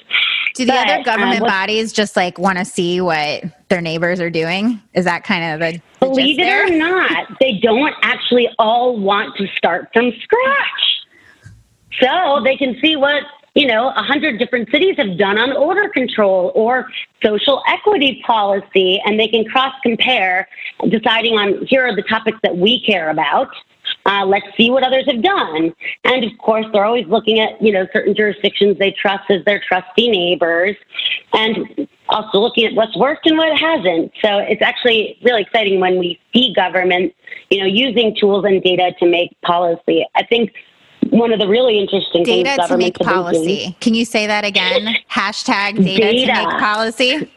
Do 0.56 0.66
the 0.66 0.72
But, 0.72 0.90
other 0.90 1.00
uh, 1.02 1.04
government 1.04 1.42
what- 1.42 1.50
bodies 1.50 1.92
just 1.92 2.16
like 2.16 2.38
want 2.38 2.58
to 2.58 2.66
see 2.66 3.02
what 3.02 3.44
their 3.70 3.82
neighbors 3.82 4.20
are 4.20 4.30
doing? 4.30 4.82
Is 4.94 5.06
that 5.06 5.24
kind 5.24 5.54
of 5.54 5.60
the 5.60 5.82
Believe 6.00 6.38
it 6.40 6.44
there? 6.44 6.68
or 6.68 6.70
not, 6.78 7.28
they 7.40 7.54
don't 7.60 7.94
actually 8.04 8.48
all 8.60 8.98
want 8.98 9.36
to 9.38 9.48
start 9.58 9.90
from 9.94 10.12
scratch. 10.22 11.54
So 12.02 12.42
they 12.44 12.56
can 12.56 12.78
see 12.80 12.96
what, 12.96 13.24
you 13.56 13.66
know, 13.66 13.90
a 13.90 14.04
hundred 14.04 14.38
different 14.38 14.70
cities 14.70 14.96
have 14.98 15.18
done 15.18 15.38
on 15.38 15.52
odor 15.52 15.90
control 15.90 16.52
or 16.54 16.88
social 17.24 17.64
equity 17.68 18.22
policy, 18.26 19.02
and 19.06 19.20
they 19.20 19.28
can 19.28 19.46
cross 19.46 19.74
compare, 19.82 20.48
deciding 20.90 21.34
on 21.34 21.66
here 21.66 21.86
are 21.86 21.96
the 21.96 22.04
topics 22.04 22.38
that 22.44 22.58
we 22.58 22.80
care 22.86 23.10
about. 23.10 23.50
Uh, 24.06 24.26
let's 24.26 24.46
see 24.58 24.70
what 24.70 24.84
others 24.84 25.06
have 25.10 25.22
done. 25.22 25.74
And 26.04 26.24
of 26.24 26.38
course, 26.40 26.66
they're 26.72 26.86
always 26.86 27.08
looking 27.08 27.40
at, 27.40 27.62
you 27.62 27.72
know, 27.72 27.88
certain 27.94 28.16
jurisdictions 28.16 28.78
they 28.78 28.92
trust 28.92 29.30
as 29.30 29.44
their 29.46 29.62
trusty 29.66 30.10
neighbors 30.10 30.76
and 31.34 31.88
also 32.10 32.40
looking 32.40 32.66
at 32.66 32.74
what's 32.74 32.96
worked 32.98 33.26
and 33.26 33.38
what 33.38 33.58
hasn't. 33.58 34.12
So 34.22 34.40
it's 34.40 34.62
actually 34.62 35.18
really 35.24 35.42
exciting 35.42 35.80
when 35.80 36.00
we 36.00 36.20
see 36.34 36.54
government, 36.54 37.14
you 37.50 37.60
know, 37.60 37.66
using 37.66 38.16
tools 38.16 38.46
and 38.46 38.62
data 38.62 38.94
to 39.00 39.06
make 39.06 39.40
policy. 39.42 40.06
I 40.16 40.24
think 40.24 40.54
one 41.12 41.32
of 41.32 41.40
the 41.40 41.48
really 41.48 41.80
interesting 41.80 42.24
Data 42.24 42.56
things 42.56 42.68
to 42.68 42.78
make 42.78 42.98
governments 42.98 43.00
have 43.00 43.08
been 43.08 43.24
policy. 43.24 43.78
Can 43.80 43.94
you 43.94 44.06
say 44.06 44.28
that 44.28 44.46
again? 44.46 44.96
Hashtag 45.10 45.84
data, 45.84 46.26
to 46.26 46.34
make 46.34 46.60
policy. 46.60 47.32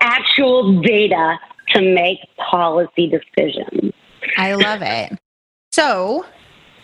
actual 0.00 0.80
data 0.82 1.38
to 1.70 1.82
make 1.82 2.18
policy 2.50 3.08
decisions. 3.08 3.92
I 4.36 4.54
love 4.54 4.82
it. 4.82 5.18
So, 5.72 6.24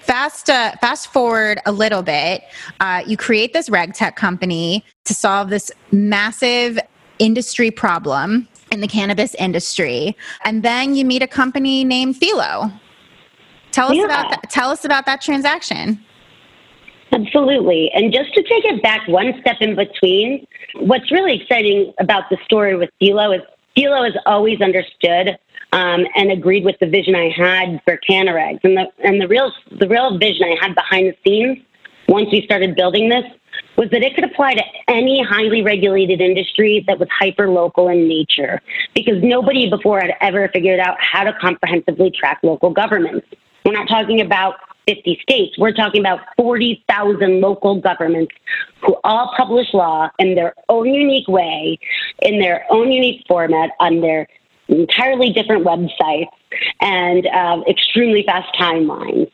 fast 0.00 0.50
uh, 0.50 0.72
fast 0.80 1.12
forward 1.12 1.60
a 1.66 1.72
little 1.72 2.02
bit. 2.02 2.42
Uh, 2.80 3.02
you 3.06 3.16
create 3.16 3.52
this 3.52 3.70
reg 3.70 3.94
tech 3.94 4.16
company 4.16 4.84
to 5.04 5.14
solve 5.14 5.50
this 5.50 5.70
massive 5.92 6.78
industry 7.18 7.70
problem 7.70 8.48
in 8.70 8.80
the 8.80 8.88
cannabis 8.88 9.34
industry, 9.36 10.16
and 10.44 10.62
then 10.62 10.94
you 10.94 11.04
meet 11.04 11.22
a 11.22 11.26
company 11.26 11.84
named 11.84 12.16
Fyllo. 12.16 12.72
Tell 13.74 13.90
us 13.90 13.96
Yeah. 13.96 14.04
about 14.04 14.30
that. 14.30 14.50
Tell 14.50 14.70
us 14.70 14.84
about 14.84 15.04
that 15.06 15.20
transaction. 15.20 15.98
Absolutely. 17.12 17.90
And 17.92 18.12
just 18.12 18.32
to 18.34 18.42
take 18.44 18.64
it 18.64 18.82
back 18.82 19.06
one 19.08 19.34
step 19.40 19.56
in 19.60 19.74
between, 19.74 20.46
what's 20.76 21.10
really 21.10 21.34
exciting 21.40 21.92
about 21.98 22.30
the 22.30 22.36
story 22.44 22.76
with 22.76 22.90
Fyllo 23.00 23.36
is 23.36 23.42
Fyllo 23.76 24.04
has 24.04 24.14
always 24.26 24.60
understood 24.60 25.36
um, 25.72 26.06
and 26.14 26.30
agreed 26.30 26.64
with 26.64 26.78
the 26.78 26.86
vision 26.86 27.16
I 27.16 27.30
had 27.30 27.80
for 27.84 27.98
CannaRegs. 28.08 28.60
And 28.62 28.76
the, 28.76 28.86
and 29.02 29.20
the 29.20 29.26
real, 29.26 29.52
the 29.72 29.88
real 29.88 30.16
vision 30.18 30.44
I 30.44 30.56
had 30.64 30.76
behind 30.76 31.12
the 31.12 31.16
scenes 31.26 31.58
once 32.08 32.28
we 32.30 32.42
started 32.44 32.76
building 32.76 33.08
this 33.08 33.24
was 33.76 33.90
that 33.90 34.02
it 34.04 34.14
could 34.14 34.22
apply 34.22 34.54
to 34.54 34.62
any 34.86 35.20
highly 35.20 35.62
regulated 35.62 36.20
industry 36.20 36.84
that 36.86 37.00
was 37.00 37.08
hyper 37.10 37.48
local 37.48 37.88
in 37.88 38.06
nature 38.06 38.60
because 38.94 39.20
nobody 39.20 39.68
before 39.68 40.00
had 40.00 40.12
ever 40.20 40.48
figured 40.52 40.78
out 40.78 40.96
how 41.00 41.24
to 41.24 41.32
comprehensively 41.40 42.12
track 42.12 42.38
local 42.44 42.70
governments. 42.70 43.26
We're 43.64 43.72
not 43.72 43.88
talking 43.88 44.20
about 44.20 44.56
50 44.86 45.18
states. 45.22 45.58
We're 45.58 45.72
talking 45.72 46.00
about 46.00 46.20
40,000 46.36 47.40
local 47.40 47.80
governments 47.80 48.34
who 48.82 48.96
all 49.04 49.32
publish 49.36 49.72
law 49.72 50.10
in 50.18 50.34
their 50.34 50.54
own 50.68 50.86
unique 50.86 51.28
way, 51.28 51.78
in 52.20 52.40
their 52.40 52.66
own 52.70 52.92
unique 52.92 53.24
format, 53.26 53.70
on 53.80 54.00
their 54.00 54.28
entirely 54.68 55.30
different 55.30 55.64
websites, 55.64 56.28
and 56.80 57.26
uh, 57.26 57.62
extremely 57.68 58.22
fast 58.24 58.54
timelines. 58.58 59.30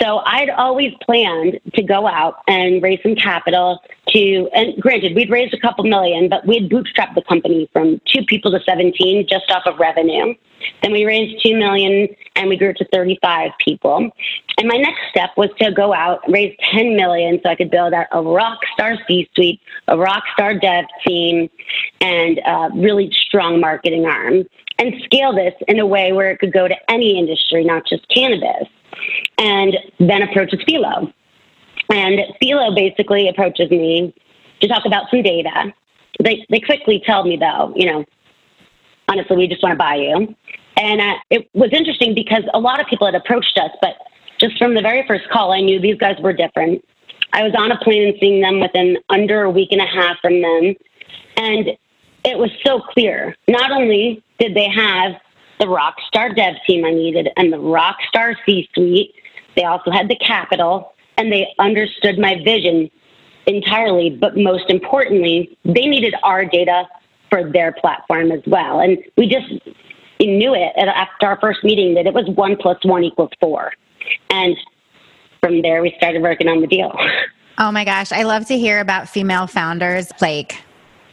So 0.00 0.18
I'd 0.26 0.50
always 0.50 0.92
planned 1.02 1.58
to 1.74 1.82
go 1.82 2.06
out 2.06 2.42
and 2.46 2.82
raise 2.82 3.00
some 3.02 3.14
capital 3.14 3.82
to, 4.08 4.48
and 4.52 4.80
granted, 4.80 5.14
we'd 5.14 5.30
raised 5.30 5.54
a 5.54 5.60
couple 5.60 5.84
million, 5.84 6.28
but 6.28 6.46
we'd 6.46 6.70
bootstrapped 6.70 7.14
the 7.14 7.22
company 7.22 7.68
from 7.72 8.00
two 8.06 8.22
people 8.24 8.50
to 8.50 8.60
17 8.66 9.26
just 9.28 9.50
off 9.50 9.62
of 9.66 9.78
revenue. 9.78 10.34
Then 10.82 10.92
we 10.92 11.04
raised 11.04 11.42
2 11.44 11.56
million 11.56 12.08
and 12.34 12.48
we 12.48 12.56
grew 12.56 12.72
to 12.74 12.84
35 12.92 13.50
people. 13.64 14.10
And 14.58 14.68
my 14.68 14.76
next 14.76 15.00
step 15.10 15.30
was 15.36 15.50
to 15.60 15.72
go 15.72 15.94
out, 15.94 16.20
raise 16.28 16.56
10 16.72 16.96
million 16.96 17.40
so 17.42 17.50
I 17.50 17.56
could 17.56 17.70
build 17.70 17.92
out 17.92 18.06
a 18.12 18.22
rock 18.22 18.60
star 18.74 18.96
C 19.06 19.28
suite, 19.34 19.60
a 19.88 19.96
rock 19.96 20.24
star 20.32 20.54
dev 20.54 20.84
team, 21.06 21.48
and 22.00 22.40
a 22.46 22.68
really 22.74 23.10
strong 23.26 23.60
marketing 23.60 24.06
arm 24.06 24.44
and 24.78 24.94
scale 25.04 25.34
this 25.34 25.54
in 25.68 25.78
a 25.78 25.86
way 25.86 26.12
where 26.12 26.30
it 26.30 26.38
could 26.38 26.52
go 26.52 26.68
to 26.68 26.74
any 26.90 27.18
industry, 27.18 27.64
not 27.64 27.86
just 27.86 28.06
cannabis. 28.08 28.68
And 29.38 29.76
then 29.98 30.22
approaches 30.22 30.60
Fyllo. 30.68 31.12
And 31.90 32.20
Fyllo 32.42 32.74
basically 32.74 33.28
approaches 33.28 33.70
me 33.70 34.14
to 34.60 34.68
talk 34.68 34.84
about 34.86 35.10
some 35.10 35.22
data. 35.22 35.72
They, 36.22 36.46
they 36.50 36.60
quickly 36.60 37.02
tell 37.04 37.24
me, 37.24 37.36
though, 37.36 37.72
you 37.76 37.86
know, 37.86 38.04
honestly, 39.08 39.36
we 39.36 39.46
just 39.46 39.62
want 39.62 39.72
to 39.72 39.78
buy 39.78 39.96
you. 39.96 40.34
And 40.76 41.00
uh, 41.00 41.14
it 41.30 41.48
was 41.54 41.70
interesting 41.72 42.14
because 42.14 42.44
a 42.52 42.60
lot 42.60 42.80
of 42.80 42.86
people 42.86 43.06
had 43.06 43.14
approached 43.14 43.58
us, 43.58 43.70
but 43.80 43.96
just 44.38 44.58
from 44.58 44.74
the 44.74 44.82
very 44.82 45.06
first 45.06 45.28
call, 45.30 45.52
I 45.52 45.60
knew 45.60 45.80
these 45.80 45.96
guys 45.96 46.16
were 46.20 46.32
different. 46.32 46.84
I 47.32 47.42
was 47.42 47.54
on 47.56 47.72
a 47.72 47.78
plane 47.78 48.08
and 48.08 48.14
seeing 48.20 48.40
them 48.40 48.60
within 48.60 48.98
under 49.08 49.42
a 49.42 49.50
week 49.50 49.72
and 49.72 49.80
a 49.80 49.86
half 49.86 50.18
from 50.20 50.42
them. 50.42 50.74
And 51.36 51.68
it 52.24 52.38
was 52.38 52.50
so 52.64 52.80
clear. 52.80 53.36
Not 53.48 53.70
only 53.70 54.22
did 54.38 54.54
they 54.54 54.68
have 54.68 55.12
the 55.58 55.68
rock 55.68 55.96
star 56.06 56.32
dev 56.32 56.56
team 56.66 56.84
I 56.84 56.90
needed 56.90 57.28
and 57.36 57.52
the 57.52 57.58
rock 57.58 57.96
star 58.08 58.36
C 58.44 58.68
suite, 58.74 59.14
they 59.54 59.64
also 59.64 59.90
had 59.90 60.08
the 60.08 60.16
capital 60.16 60.92
and 61.16 61.32
they 61.32 61.54
understood 61.58 62.18
my 62.18 62.36
vision 62.44 62.90
entirely. 63.46 64.10
But 64.10 64.36
most 64.36 64.68
importantly, 64.68 65.56
they 65.64 65.86
needed 65.86 66.14
our 66.22 66.44
data 66.44 66.86
for 67.30 67.50
their 67.50 67.72
platform 67.72 68.30
as 68.32 68.40
well. 68.46 68.80
And 68.80 68.98
we 69.16 69.28
just 69.28 69.48
knew 70.20 70.54
it 70.54 70.72
after 70.76 71.26
our 71.26 71.38
first 71.40 71.62
meeting 71.64 71.94
that 71.94 72.06
it 72.06 72.14
was 72.14 72.28
one 72.34 72.56
plus 72.56 72.78
one 72.84 73.04
equals 73.04 73.30
four. 73.40 73.72
And 74.30 74.56
from 75.40 75.62
there, 75.62 75.82
we 75.82 75.94
started 75.96 76.22
working 76.22 76.48
on 76.48 76.60
the 76.60 76.66
deal. 76.66 76.92
Oh 77.58 77.72
my 77.72 77.86
gosh, 77.86 78.12
I 78.12 78.24
love 78.24 78.44
to 78.48 78.58
hear 78.58 78.80
about 78.80 79.08
female 79.08 79.46
founders 79.46 80.10
like 80.20 80.62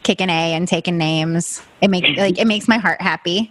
kicking 0.02 0.28
A 0.28 0.52
and 0.52 0.68
taking 0.68 0.98
names. 0.98 1.62
It 1.80 1.88
makes 1.88 2.06
like 2.18 2.38
it 2.38 2.46
makes 2.46 2.68
my 2.68 2.76
heart 2.76 3.00
happy. 3.00 3.50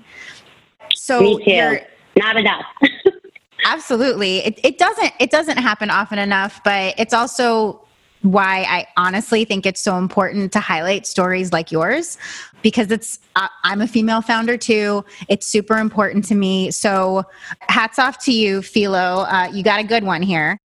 So 0.93 1.19
Me 1.19 1.43
too. 1.43 1.51
you're 1.51 1.79
Not 2.17 2.37
enough. 2.37 2.65
absolutely 3.65 4.45
it, 4.45 4.59
it 4.63 4.77
doesn't 4.77 5.11
it 5.19 5.31
doesn't 5.31 5.57
happen 5.57 5.89
often 5.89 6.19
enough, 6.19 6.61
but 6.63 6.93
it's 6.99 7.15
also 7.15 7.81
why 8.23 8.65
I 8.67 8.87
honestly 8.97 9.45
think 9.45 9.65
it's 9.65 9.83
so 9.83 9.97
important 9.97 10.51
to 10.53 10.59
highlight 10.59 11.05
stories 11.05 11.51
like 11.51 11.71
yours 11.71 12.17
because 12.61 12.89
it's 12.89 13.19
I'm 13.63 13.81
a 13.81 13.87
female 13.87 14.21
founder 14.21 14.57
too. 14.57 15.05
It's 15.27 15.45
super 15.45 15.77
important 15.77 16.25
to 16.25 16.35
me. 16.35 16.71
So 16.71 17.23
hats 17.61 17.99
off 17.99 18.17
to 18.25 18.31
you, 18.31 18.61
Fyllo. 18.61 19.25
Uh, 19.29 19.51
you 19.51 19.63
got 19.63 19.79
a 19.79 19.83
good 19.83 20.03
one 20.03 20.21
here. 20.21 20.57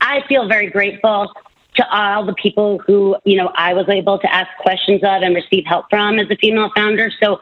I 0.00 0.22
feel 0.28 0.48
very 0.48 0.68
grateful 0.68 1.32
to 1.76 1.88
all 1.90 2.24
the 2.26 2.34
people 2.34 2.80
who 2.86 3.16
you 3.24 3.36
know 3.36 3.52
I 3.54 3.72
was 3.72 3.88
able 3.88 4.18
to 4.18 4.32
ask 4.32 4.48
questions 4.58 5.02
of 5.02 5.22
and 5.22 5.34
receive 5.34 5.64
help 5.66 5.86
from 5.90 6.18
as 6.18 6.28
a 6.30 6.36
female 6.36 6.70
founder. 6.74 7.10
So 7.22 7.40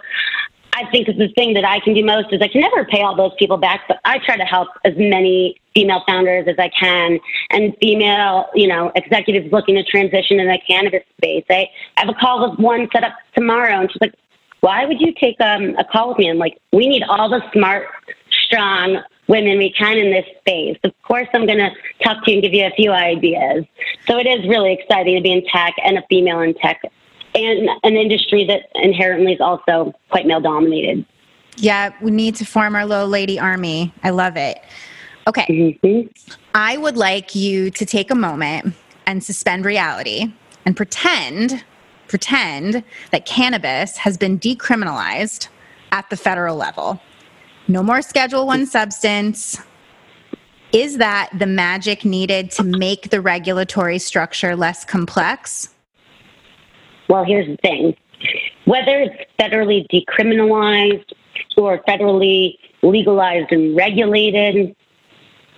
I 0.75 0.91
think 0.91 1.07
the 1.07 1.29
thing 1.35 1.55
that 1.55 1.65
I 1.65 1.81
can 1.81 1.95
do 1.95 2.05
most 2.05 2.33
is 2.33 2.41
I 2.43 2.49
can 2.49 2.61
never 2.61 2.85
pay 2.85 3.03
all 3.03 3.17
those 3.17 3.33
people 3.39 3.57
back, 3.57 3.83
but 3.89 3.99
I 4.05 4.19
try 4.19 4.37
to 4.37 4.45
help 4.45 4.69
as 4.85 4.95
many 4.97 5.57
female 5.75 6.03
founders 6.07 6.47
as 6.49 6.57
I 6.59 6.69
can 6.69 7.19
and 7.51 7.75
female, 7.81 8.47
you 8.55 8.69
know, 8.69 8.93
executives 8.95 9.53
looking 9.53 9.75
to 9.77 9.85
transition 9.85 10.41
in 10.41 10.49
the 10.49 10.59
cannabis 10.67 11.03
space. 11.17 11.45
I 11.51 11.69
have 11.97 12.09
a 12.09 12.15
call 12.15 12.51
with 12.51 12.59
one 12.59 12.89
set 12.93 13.05
up 13.05 13.15
tomorrow 13.35 13.81
and 13.81 13.91
she's 13.91 14.01
like, 14.01 14.15
why 14.61 14.85
would 14.85 15.01
you 15.01 15.13
take 15.21 15.41
um, 15.41 15.75
a 15.77 15.85
call 15.85 16.11
with 16.11 16.19
me? 16.19 16.31
I'm 16.31 16.39
like, 16.39 16.59
we 16.73 16.87
need 16.87 17.03
all 17.03 17.29
the 17.29 17.43
smart, 17.53 17.87
strong 18.47 19.03
women 19.27 19.59
we 19.59 19.73
can 19.73 19.99
in 19.99 20.13
this 20.13 20.27
space. 20.41 20.79
Of 20.85 20.93
course, 21.03 21.27
I'm 21.35 21.47
going 21.47 21.59
to 21.59 21.71
talk 22.05 22.25
to 22.25 22.31
you 22.31 22.37
and 22.37 22.43
give 22.43 22.55
you 22.55 22.67
a 22.67 22.71
few 22.71 22.93
ideas. 22.93 23.65
So 24.07 24.19
it 24.19 24.27
is 24.27 24.49
really 24.49 24.73
exciting 24.73 25.17
to 25.17 25.23
be 25.23 25.33
in 25.33 25.45
tech 25.47 25.75
and 25.83 25.99
a 25.99 26.03
female 26.09 26.41
in 26.41 26.55
tech 26.55 26.81
and 27.35 27.71
an 27.83 27.97
industry 27.97 28.47
that 28.47 28.63
inherently 28.75 29.33
is 29.33 29.41
also 29.41 29.95
quite 30.11 30.27
male 30.27 30.41
dominated. 30.41 31.05
Yeah, 31.57 31.93
we 32.01 32.11
need 32.11 32.37
to 32.37 32.45
form 32.45 32.75
our 32.75 32.87
little 32.87 33.09
lady 33.09 33.39
army. 33.39 33.93
I 34.03 34.11
love 34.11 34.37
it. 34.37 34.63
Okay. 35.27 35.79
Mm-hmm. 35.83 36.09
I 36.55 36.77
would 36.77 36.97
like 36.97 37.35
you 37.35 37.71
to 37.71 37.87
take 37.87 38.11
a 38.11 38.15
moment 38.15 38.75
and 39.07 39.23
suspend 39.23 39.65
reality 39.65 40.33
and 40.67 40.77
pretend 40.77 41.65
pretend 42.09 42.85
that 43.11 43.25
cannabis 43.25 43.97
has 43.97 44.19
been 44.19 44.39
decriminalized 44.39 45.49
at 45.93 46.09
the 46.11 46.17
federal 46.17 46.57
level. 46.57 47.01
No 47.69 47.83
more 47.83 48.03
schedule 48.03 48.47
1 48.47 48.67
substance. 48.67 49.59
Is 50.73 50.99
that 50.99 51.31
the 51.39 51.47
magic 51.47 52.05
needed 52.05 52.51
to 52.53 52.65
make 52.65 53.09
the 53.09 53.21
regulatory 53.21 53.99
structure 53.99 54.57
less 54.57 54.85
complex? 54.85 55.71
Well, 57.09 57.25
here's 57.25 57.47
the 57.47 57.57
thing 57.59 57.97
whether 58.65 59.01
it's 59.01 59.17
federally 59.41 59.87
decriminalized 59.89 61.13
or 61.57 61.79
federally 61.89 62.59
legalized 62.83 63.53
and 63.53 63.75
regulated, 63.75 64.77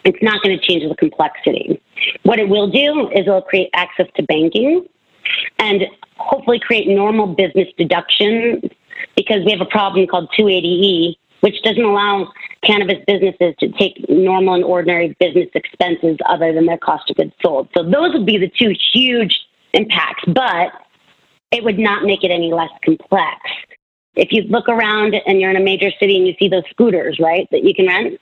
it's 0.04 0.22
not 0.22 0.42
going 0.42 0.58
to 0.58 0.64
change 0.64 0.88
the 0.88 0.94
complexity. 0.96 1.80
What 2.24 2.38
it 2.38 2.48
will 2.48 2.70
do 2.70 3.08
is 3.10 3.20
it'll 3.20 3.42
create 3.42 3.70
access 3.74 4.06
to 4.16 4.22
banking 4.24 4.86
and 5.58 5.82
hopefully 6.16 6.60
create 6.60 6.88
normal 6.88 7.26
business 7.26 7.68
deductions 7.78 8.62
because 9.16 9.44
we 9.44 9.52
have 9.52 9.60
a 9.60 9.70
problem 9.70 10.06
called 10.06 10.28
280E, 10.38 11.14
which 11.40 11.62
doesn't 11.62 11.84
allow 11.84 12.32
cannabis 12.62 12.98
businesses 13.06 13.54
to 13.58 13.68
take 13.72 14.04
normal 14.08 14.54
and 14.54 14.64
ordinary 14.64 15.16
business 15.20 15.48
expenses 15.54 16.16
other 16.26 16.52
than 16.52 16.66
their 16.66 16.78
cost 16.78 17.10
of 17.10 17.16
goods 17.16 17.32
sold. 17.42 17.68
So 17.76 17.82
those 17.82 18.12
would 18.14 18.26
be 18.26 18.38
the 18.38 18.50
two 18.58 18.74
huge 18.92 19.38
impacts. 19.72 20.24
But 20.26 20.72
it 21.50 21.62
would 21.62 21.78
not 21.78 22.04
make 22.04 22.24
it 22.24 22.30
any 22.30 22.52
less 22.52 22.70
complex. 22.84 23.38
If 24.16 24.32
you 24.32 24.42
look 24.42 24.68
around 24.68 25.14
and 25.26 25.40
you're 25.40 25.50
in 25.50 25.56
a 25.56 25.64
major 25.64 25.90
city 26.00 26.16
and 26.16 26.26
you 26.26 26.34
see 26.38 26.48
those 26.48 26.64
scooters, 26.70 27.18
right, 27.20 27.48
that 27.50 27.64
you 27.64 27.74
can 27.74 27.86
rent, 27.86 28.20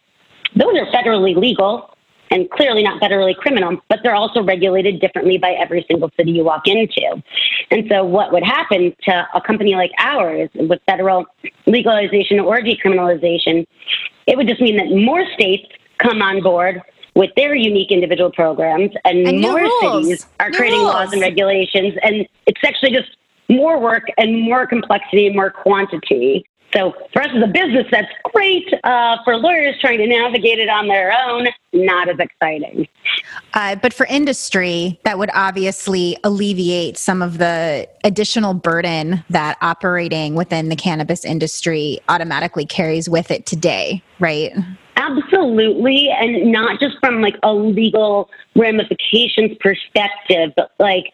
those 0.56 0.74
are 0.78 0.86
federally 0.86 1.36
legal 1.36 1.88
and 2.30 2.48
clearly 2.50 2.82
not 2.82 3.00
federally 3.00 3.36
criminal, 3.36 3.78
but 3.88 4.00
they're 4.02 4.14
also 4.14 4.42
regulated 4.42 5.00
differently 5.00 5.36
by 5.36 5.50
every 5.50 5.84
single 5.86 6.10
city 6.16 6.32
you 6.32 6.44
walk 6.44 6.66
into. 6.66 7.22
And 7.70 7.86
so, 7.90 8.04
what 8.04 8.32
would 8.32 8.42
happen 8.42 8.94
to 9.02 9.28
a 9.34 9.40
company 9.40 9.74
like 9.74 9.90
ours 9.98 10.48
with 10.54 10.80
federal 10.86 11.26
legalization 11.66 12.40
or 12.40 12.60
decriminalization? 12.60 13.66
It 14.26 14.36
would 14.36 14.48
just 14.48 14.60
mean 14.62 14.76
that 14.78 14.88
more 14.88 15.24
states 15.34 15.64
come 15.98 16.22
on 16.22 16.42
board 16.42 16.80
with 17.14 17.30
their 17.36 17.54
unique 17.54 17.90
individual 17.90 18.30
programs, 18.30 18.90
and, 19.04 19.26
and 19.28 19.40
more 19.40 19.68
cities 19.82 20.26
are 20.40 20.48
new 20.48 20.56
creating 20.56 20.80
rules. 20.80 20.94
laws 20.94 21.12
and 21.12 21.20
regulations. 21.20 21.94
And 22.02 22.26
it's 22.46 22.60
actually 22.64 22.92
just 22.92 23.10
more 23.50 23.78
work 23.78 24.04
and 24.16 24.40
more 24.40 24.66
complexity 24.66 25.26
and 25.26 25.36
more 25.36 25.50
quantity. 25.50 26.46
So 26.74 26.94
for 27.12 27.22
us 27.22 27.28
as 27.34 27.42
a 27.42 27.46
business, 27.46 27.86
that's 27.90 28.10
great. 28.32 28.72
Uh, 28.82 29.18
for 29.24 29.36
lawyers 29.36 29.76
trying 29.80 29.98
to 29.98 30.06
navigate 30.06 30.58
it 30.58 30.68
on 30.68 30.88
their 30.88 31.12
own, 31.12 31.48
not 31.72 32.08
as 32.08 32.18
exciting. 32.18 32.88
Uh, 33.54 33.76
but 33.76 33.92
for 33.92 34.06
industry, 34.06 34.98
that 35.04 35.18
would 35.18 35.30
obviously 35.34 36.16
alleviate 36.24 36.96
some 36.96 37.20
of 37.20 37.38
the 37.38 37.88
additional 38.04 38.54
burden 38.54 39.22
that 39.28 39.58
operating 39.60 40.34
within 40.34 40.70
the 40.70 40.76
cannabis 40.76 41.24
industry 41.24 41.98
automatically 42.08 42.64
carries 42.64 43.08
with 43.08 43.30
it 43.30 43.44
today, 43.44 44.02
right? 44.18 44.52
Absolutely, 44.96 46.08
and 46.10 46.52
not 46.52 46.80
just 46.80 46.96
from 47.00 47.20
like 47.20 47.36
a 47.42 47.52
legal 47.52 48.30
ramifications 48.56 49.56
perspective, 49.60 50.52
but 50.56 50.72
like 50.78 51.12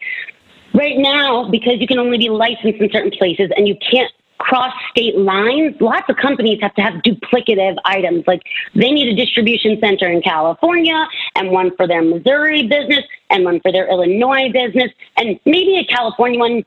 right 0.73 0.97
now, 0.97 1.49
because 1.49 1.79
you 1.79 1.87
can 1.87 1.99
only 1.99 2.17
be 2.17 2.29
licensed 2.29 2.79
in 2.79 2.89
certain 2.91 3.11
places 3.11 3.49
and 3.55 3.67
you 3.67 3.75
can't 3.91 4.11
cross 4.39 4.73
state 4.89 5.17
lines, 5.17 5.75
lots 5.79 6.09
of 6.09 6.15
companies 6.15 6.59
have 6.61 6.73
to 6.75 6.81
have 6.81 6.95
duplicative 7.03 7.77
items. 7.85 8.23
Like 8.25 8.41
they 8.73 8.91
need 8.91 9.07
a 9.07 9.15
distribution 9.15 9.77
center 9.79 10.09
in 10.09 10.21
California 10.21 11.07
and 11.35 11.51
one 11.51 11.75
for 11.75 11.87
their 11.87 12.01
Missouri 12.01 12.67
business 12.67 13.05
and 13.29 13.45
one 13.45 13.59
for 13.59 13.71
their 13.71 13.87
Illinois 13.89 14.51
business. 14.51 14.91
And 15.17 15.39
maybe 15.45 15.77
a 15.77 15.85
California 15.85 16.39
one 16.39 16.63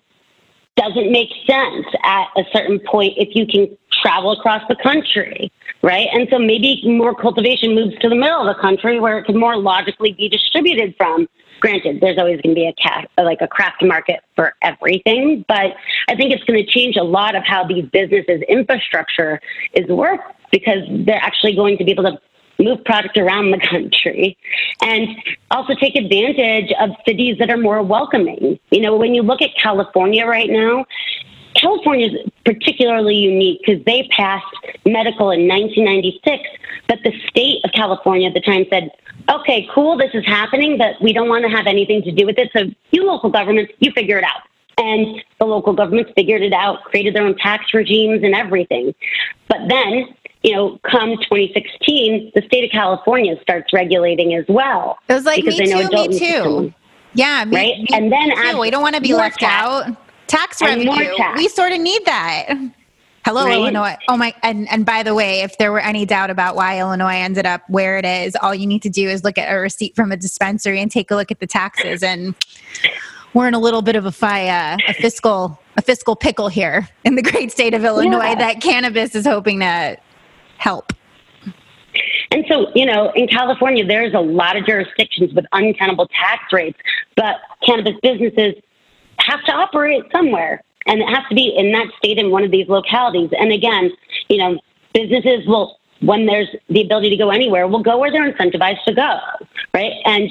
doesn't 0.77 1.13
make 1.13 1.29
sense 1.47 1.87
at 2.05 2.29
a 2.37 2.45
certain 2.53 2.79
point 2.81 3.15
if 3.17 3.35
you 3.35 3.47
can 3.47 3.77
travel 4.03 4.33
across 4.33 4.63
the 4.69 4.77
country, 4.77 5.53
right? 5.83 6.09
And 6.13 6.29
so 6.31 6.39
maybe 6.39 6.83
more 6.87 7.15
cultivation 7.15 7.75
moves 7.75 7.99
to 8.01 8.09
the 8.09 8.15
middle 8.15 8.49
of 8.49 8.55
the 8.55 8.61
country 8.61 8.99
where 8.99 9.19
it 9.19 9.25
could 9.25 9.37
more 9.37 9.57
logically 9.57 10.13
be 10.13 10.29
distributed 10.29 10.95
from. 10.97 11.29
Granted, 11.63 12.01
there's 12.01 12.19
always 12.19 12.41
going 12.41 12.57
to 12.57 12.61
be 12.61 12.67
a 12.67 13.23
like 13.23 13.41
a 13.41 13.47
craft 13.47 13.85
market 13.85 14.19
for 14.35 14.53
everything, 14.63 15.45
but 15.47 15.77
I 16.09 16.17
think 16.17 16.33
it's 16.33 16.43
going 16.43 16.59
to 16.59 16.69
change 16.69 16.97
a 16.97 17.05
lot 17.05 17.37
of 17.37 17.45
how 17.47 17.65
these 17.65 17.85
businesses' 17.93 18.43
infrastructure 18.49 19.41
is 19.73 19.87
worked 19.87 20.25
because 20.51 20.81
they're 21.07 21.23
actually 21.23 21.55
going 21.55 21.79
to 21.79 21.85
be 21.85 21.93
able 21.93 22.03
to 22.03 22.19
move 22.59 22.85
product 22.85 23.17
around 23.17 23.53
the 23.53 23.61
country 23.71 24.37
and 24.83 25.09
also 25.53 25.77
take 25.77 25.95
advantage 25.95 26.73
of 26.81 26.91
cities 27.07 27.37
that 27.39 27.49
are 27.49 27.57
more 27.57 27.81
welcoming. 27.81 28.59
You 28.73 28.81
know, 28.81 28.97
when 28.97 29.15
you 29.15 29.23
look 29.23 29.41
at 29.41 29.51
California 29.55 30.27
right 30.27 30.51
now, 30.51 30.85
California 31.55 32.09
is 32.09 32.31
particularly 32.45 33.17
unique 33.17 33.61
because 33.65 33.85
they 33.85 34.09
passed 34.17 34.45
medical 34.85 35.31
in 35.31 35.49
1996, 35.49 36.43
but 36.89 36.99
the 37.05 37.13
state 37.29 37.65
of 37.65 37.73
California 37.73 38.29
at 38.29 38.35
the 38.35 38.41
time 38.41 38.65
said, 38.71 38.91
okay, 39.31 39.69
cool, 39.75 39.97
this 39.97 40.11
is 40.15 40.25
happening, 40.27 40.79
but 40.79 41.01
we 41.01 41.13
don't 41.13 41.29
want 41.29 41.45
to 41.45 41.51
have 41.51 41.67
anything 41.67 42.03
to 42.03 42.13
do 42.13 42.27
with 42.27 42.39
it. 42.39 42.51
So 42.53 42.65
you 42.91 43.05
local 43.05 43.31
governments, 43.31 43.73
you 43.79 43.93
figure 43.93 44.19
it 44.19 44.25
out. 44.25 44.43
And 44.79 45.23
the 45.39 45.45
local 45.45 45.75
governments 45.75 46.13
figured 46.17 46.43
it 46.43 46.53
out, 46.53 46.83
created 46.85 47.15
their 47.15 47.25
own 47.25 47.37
tax 47.37 47.73
regimes 47.75 48.25
and 48.25 48.35
everything. 48.35 48.95
But 49.49 49.69
then 49.69 50.15
you 50.43 50.55
know, 50.55 50.79
come 50.91 51.17
2016, 51.19 52.33
the 52.35 52.43
state 52.43 52.65
of 52.65 52.71
California 52.71 53.37
starts 53.43 53.73
regulating 53.73 54.35
as 54.35 54.45
well. 54.49 54.99
It 55.09 55.15
was 55.15 55.25
like, 55.25 55.45
me 55.45 55.57
too, 55.67 55.89
me 55.89 56.19
too. 56.19 56.75
Yeah, 57.15 57.45
me, 57.45 57.57
right. 57.57 57.79
Me, 57.79 57.87
and 57.93 58.11
then 58.11 58.59
we 58.59 58.71
don't 58.71 58.83
want 58.83 58.97
to 58.97 59.01
be 59.01 59.15
left 59.15 59.41
tax. 59.41 59.89
out. 59.89 59.97
Tax 60.33 60.63
revenue. 60.63 61.15
Tax. 61.17 61.39
We 61.39 61.49
sort 61.49 61.73
of 61.73 61.81
need 61.81 62.05
that. 62.07 62.55
Hello, 63.27 63.45
right? 63.45 63.55
Illinois. 63.55 63.97
Oh 64.09 64.17
my! 64.17 64.35
And 64.43 64.67
and 64.71 64.87
by 64.87 65.03
the 65.03 65.15
way, 65.15 65.43
if 65.43 65.59
there 65.59 65.71
were 65.71 65.81
any 65.81 66.07
doubt 66.07 66.31
about 66.31 66.57
why 66.57 66.81
Illinois 66.81 67.17
ended 67.17 67.45
up 67.45 67.69
where 67.69 67.99
it 67.99 68.07
is, 68.07 68.35
all 68.37 68.55
you 68.55 68.67
need 68.67 68.83
to 68.83 68.89
do 68.89 69.09
is 69.09 69.25
look 69.25 69.37
at 69.37 69.53
a 69.53 69.59
receipt 69.59 69.95
from 69.95 70.11
a 70.11 70.17
dispensary 70.17 70.81
and 70.81 70.91
take 70.91 71.11
a 71.11 71.17
look 71.17 71.31
at 71.31 71.39
the 71.39 71.47
taxes. 71.47 72.03
And 72.03 72.35
we're 73.35 73.47
in 73.47 73.53
a 73.53 73.59
little 73.59 73.83
bit 73.83 73.95
of 73.95 74.07
a, 74.07 74.13
fi- 74.13 74.49
uh, 74.49 74.79
a 74.89 74.95
fiscal 74.95 75.61
a 75.77 75.83
fiscal 75.83 76.17
pickle 76.17 76.49
here 76.49 76.89
in 77.05 77.15
the 77.15 77.23
great 77.23 77.53
state 77.53 77.75
of 77.75 77.85
Illinois 77.85 78.25
yeah. 78.25 78.35
that 78.37 78.63
cannabis 78.63 79.15
is 79.15 79.27
hoping 79.27 79.61
to 79.61 79.99
help. 80.57 80.95
And 82.31 82.47
so, 82.49 82.73
you 82.75 82.87
know, 82.87 83.13
in 83.15 83.29
California, 83.29 83.85
there's 83.85 84.15
a 84.15 84.21
lot 84.21 84.57
of 84.57 84.65
jurisdictions 84.65 85.35
with 85.35 85.45
untenable 85.53 86.09
tax 86.09 86.51
rates, 86.53 86.79
but 87.17 87.37
cannabis 87.67 87.95
businesses 88.03 88.55
have 89.33 89.45
to 89.45 89.53
operate 89.53 90.05
somewhere. 90.13 90.63
And 90.87 91.01
it 91.01 91.09
has 91.09 91.25
to 91.29 91.35
be 91.35 91.55
in 91.57 91.73
that 91.73 91.87
state 91.99 92.19
in 92.19 92.31
one 92.31 92.45
of 92.45 92.51
these 92.51 92.69
localities. 92.69 93.31
And 93.39 93.53
again, 93.53 93.91
you 94.29 94.39
know, 94.39 94.61
businesses 94.93 95.47
will, 95.47 95.79
when 96.01 96.27
there's 96.27 96.49
the 96.69 96.83
ability 96.83 97.11
to 97.11 97.17
go 97.17 97.31
anywhere, 97.31 97.67
will 97.69 97.83
go 97.83 97.99
where 97.99 98.11
they're 98.11 98.31
incentivized 98.33 98.83
to 98.85 98.95
go, 98.95 99.19
right? 99.75 99.93
And 100.05 100.31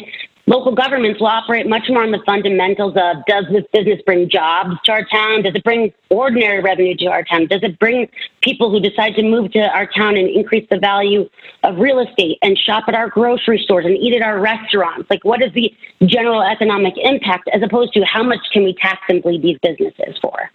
local 0.52 0.76
governments 0.76 1.22
will 1.22 1.28
operate 1.28 1.66
much 1.66 1.84
more 1.88 2.04
on 2.04 2.12
the 2.12 2.22
fundamentals 2.26 2.94
of 2.98 3.24
does 3.26 3.46
this 3.52 3.64
business 3.72 4.02
bring 4.06 4.30
jobs 4.30 4.76
to 4.84 4.92
our 4.92 5.06
town? 5.06 5.44
Does 5.44 5.56
it 5.56 5.64
bring 5.64 5.94
ordinary 6.10 6.62
revenue 6.62 6.94
to 6.98 7.06
our 7.06 7.24
town? 7.24 7.48
Does 7.48 7.64
it 7.64 7.80
bring 7.80 8.10
people 8.42 8.70
who 8.70 8.82
decide 8.82 9.16
to 9.16 9.24
move 9.24 9.54
to 9.54 9.60
our 9.60 9.88
town 9.88 10.18
and 10.18 10.28
increase 10.28 10.68
the 10.70 10.78
value 10.78 11.30
of 11.64 11.78
real 11.78 12.00
estate 12.00 12.38
and 12.42 12.58
shop 12.58 12.84
at 12.90 12.96
our 12.96 13.10
grocery 13.10 13.62
stores 13.64 13.86
and 13.86 13.96
eat 13.96 14.14
at 14.14 14.22
our 14.22 14.42
restaurants? 14.42 15.10
Like, 15.10 15.24
what 15.24 15.42
is 15.42 15.54
the 15.54 15.74
general 16.06 16.42
economic 16.42 16.96
impact 16.98 17.50
as 17.54 17.64
opposed 17.64 17.94
to 17.94 18.02
how 18.02 18.22
much 18.22 18.42
can 18.52 18.66
we 18.66 18.74
tax 18.74 19.00
and 19.08 19.24
bleed 19.24 19.42
these 19.42 19.58
businesses 19.64 20.18
for? 20.22 20.52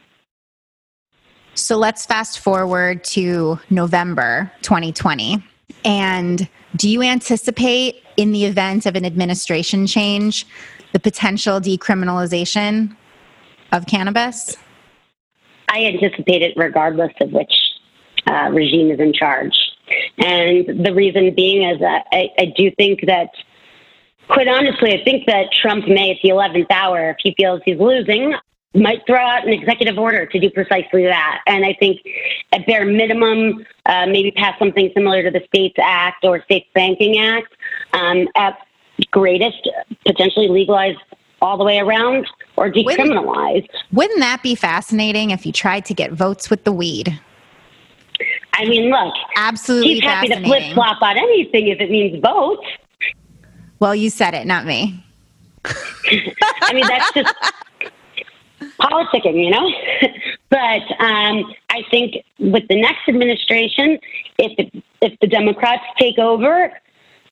So 1.54 1.78
let's 1.78 2.04
fast 2.04 2.40
forward 2.40 3.02
to 3.04 3.58
November 3.70 4.52
2020. 4.60 5.42
And 5.84 6.48
do 6.76 6.88
you 6.88 7.02
anticipate, 7.02 8.02
in 8.16 8.32
the 8.32 8.44
event 8.44 8.86
of 8.86 8.96
an 8.96 9.04
administration 9.04 9.86
change, 9.86 10.46
the 10.92 11.00
potential 11.00 11.60
decriminalization 11.60 12.96
of 13.72 13.86
cannabis? 13.86 14.56
I 15.68 15.84
anticipate 15.84 16.42
it 16.42 16.54
regardless 16.56 17.12
of 17.20 17.32
which 17.32 17.52
uh, 18.26 18.50
regime 18.52 18.90
is 18.90 19.00
in 19.00 19.12
charge. 19.12 19.54
And 20.18 20.84
the 20.84 20.92
reason 20.94 21.34
being 21.34 21.68
is 21.68 21.78
that 21.80 22.06
I, 22.12 22.30
I 22.38 22.52
do 22.56 22.70
think 22.76 23.00
that, 23.06 23.30
quite 24.28 24.48
honestly, 24.48 24.92
I 24.92 25.04
think 25.04 25.26
that 25.26 25.46
Trump 25.60 25.86
may, 25.86 26.12
at 26.12 26.18
the 26.22 26.30
11th 26.30 26.70
hour, 26.70 27.10
if 27.10 27.16
he 27.22 27.34
feels 27.36 27.60
he's 27.64 27.78
losing, 27.78 28.34
might 28.76 29.06
throw 29.06 29.18
out 29.18 29.46
an 29.46 29.52
executive 29.52 29.98
order 29.98 30.26
to 30.26 30.38
do 30.38 30.50
precisely 30.50 31.04
that. 31.04 31.40
And 31.46 31.64
I 31.64 31.74
think 31.74 32.00
at 32.52 32.66
bare 32.66 32.84
minimum, 32.84 33.66
uh, 33.86 34.06
maybe 34.06 34.30
pass 34.30 34.58
something 34.58 34.90
similar 34.94 35.22
to 35.22 35.30
the 35.30 35.44
States 35.46 35.76
Act 35.80 36.24
or 36.24 36.42
States 36.42 36.66
Banking 36.74 37.18
Act. 37.18 37.52
Um, 37.92 38.28
at 38.36 38.58
greatest, 39.10 39.68
potentially 40.06 40.48
legalize 40.48 40.96
all 41.42 41.58
the 41.58 41.64
way 41.64 41.78
around 41.78 42.26
or 42.56 42.70
decriminalize. 42.70 43.54
Wouldn't, 43.54 43.92
wouldn't 43.92 44.20
that 44.20 44.42
be 44.42 44.54
fascinating 44.54 45.30
if 45.30 45.44
you 45.44 45.52
tried 45.52 45.84
to 45.86 45.94
get 45.94 46.12
votes 46.12 46.50
with 46.50 46.64
the 46.64 46.72
weed? 46.72 47.18
I 48.54 48.64
mean, 48.64 48.90
look, 48.90 49.12
absolutely. 49.36 49.94
He's 49.94 50.02
happy 50.02 50.28
to 50.28 50.42
flip 50.42 50.72
flop 50.72 51.02
on 51.02 51.18
anything 51.18 51.68
if 51.68 51.80
it 51.80 51.90
means 51.90 52.22
votes. 52.22 52.66
Well, 53.78 53.94
you 53.94 54.08
said 54.08 54.32
it, 54.32 54.46
not 54.46 54.64
me. 54.64 55.04
I 55.66 56.72
mean, 56.72 56.86
that's 56.86 57.12
just 57.12 57.34
politicking, 58.80 59.42
you 59.42 59.50
know. 59.50 59.70
but 60.50 60.82
um, 61.00 61.52
I 61.70 61.82
think 61.90 62.16
with 62.38 62.66
the 62.68 62.80
next 62.80 63.08
administration, 63.08 63.98
if 64.38 64.52
it, 64.58 64.84
if 65.00 65.18
the 65.20 65.26
Democrats 65.26 65.84
take 65.98 66.18
over, 66.18 66.72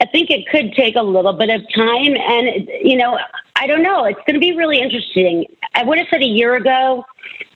I 0.00 0.06
think 0.06 0.30
it 0.30 0.46
could 0.48 0.72
take 0.74 0.96
a 0.96 1.02
little 1.02 1.32
bit 1.32 1.50
of 1.50 1.62
time, 1.74 2.16
and 2.16 2.68
you 2.82 2.96
know, 2.96 3.18
I 3.56 3.66
don't 3.66 3.82
know. 3.82 4.04
It's 4.04 4.20
going 4.26 4.34
to 4.34 4.40
be 4.40 4.56
really 4.56 4.80
interesting. 4.80 5.46
I 5.74 5.84
would 5.84 5.98
have 5.98 6.08
said 6.10 6.22
a 6.22 6.26
year 6.26 6.56
ago, 6.56 7.04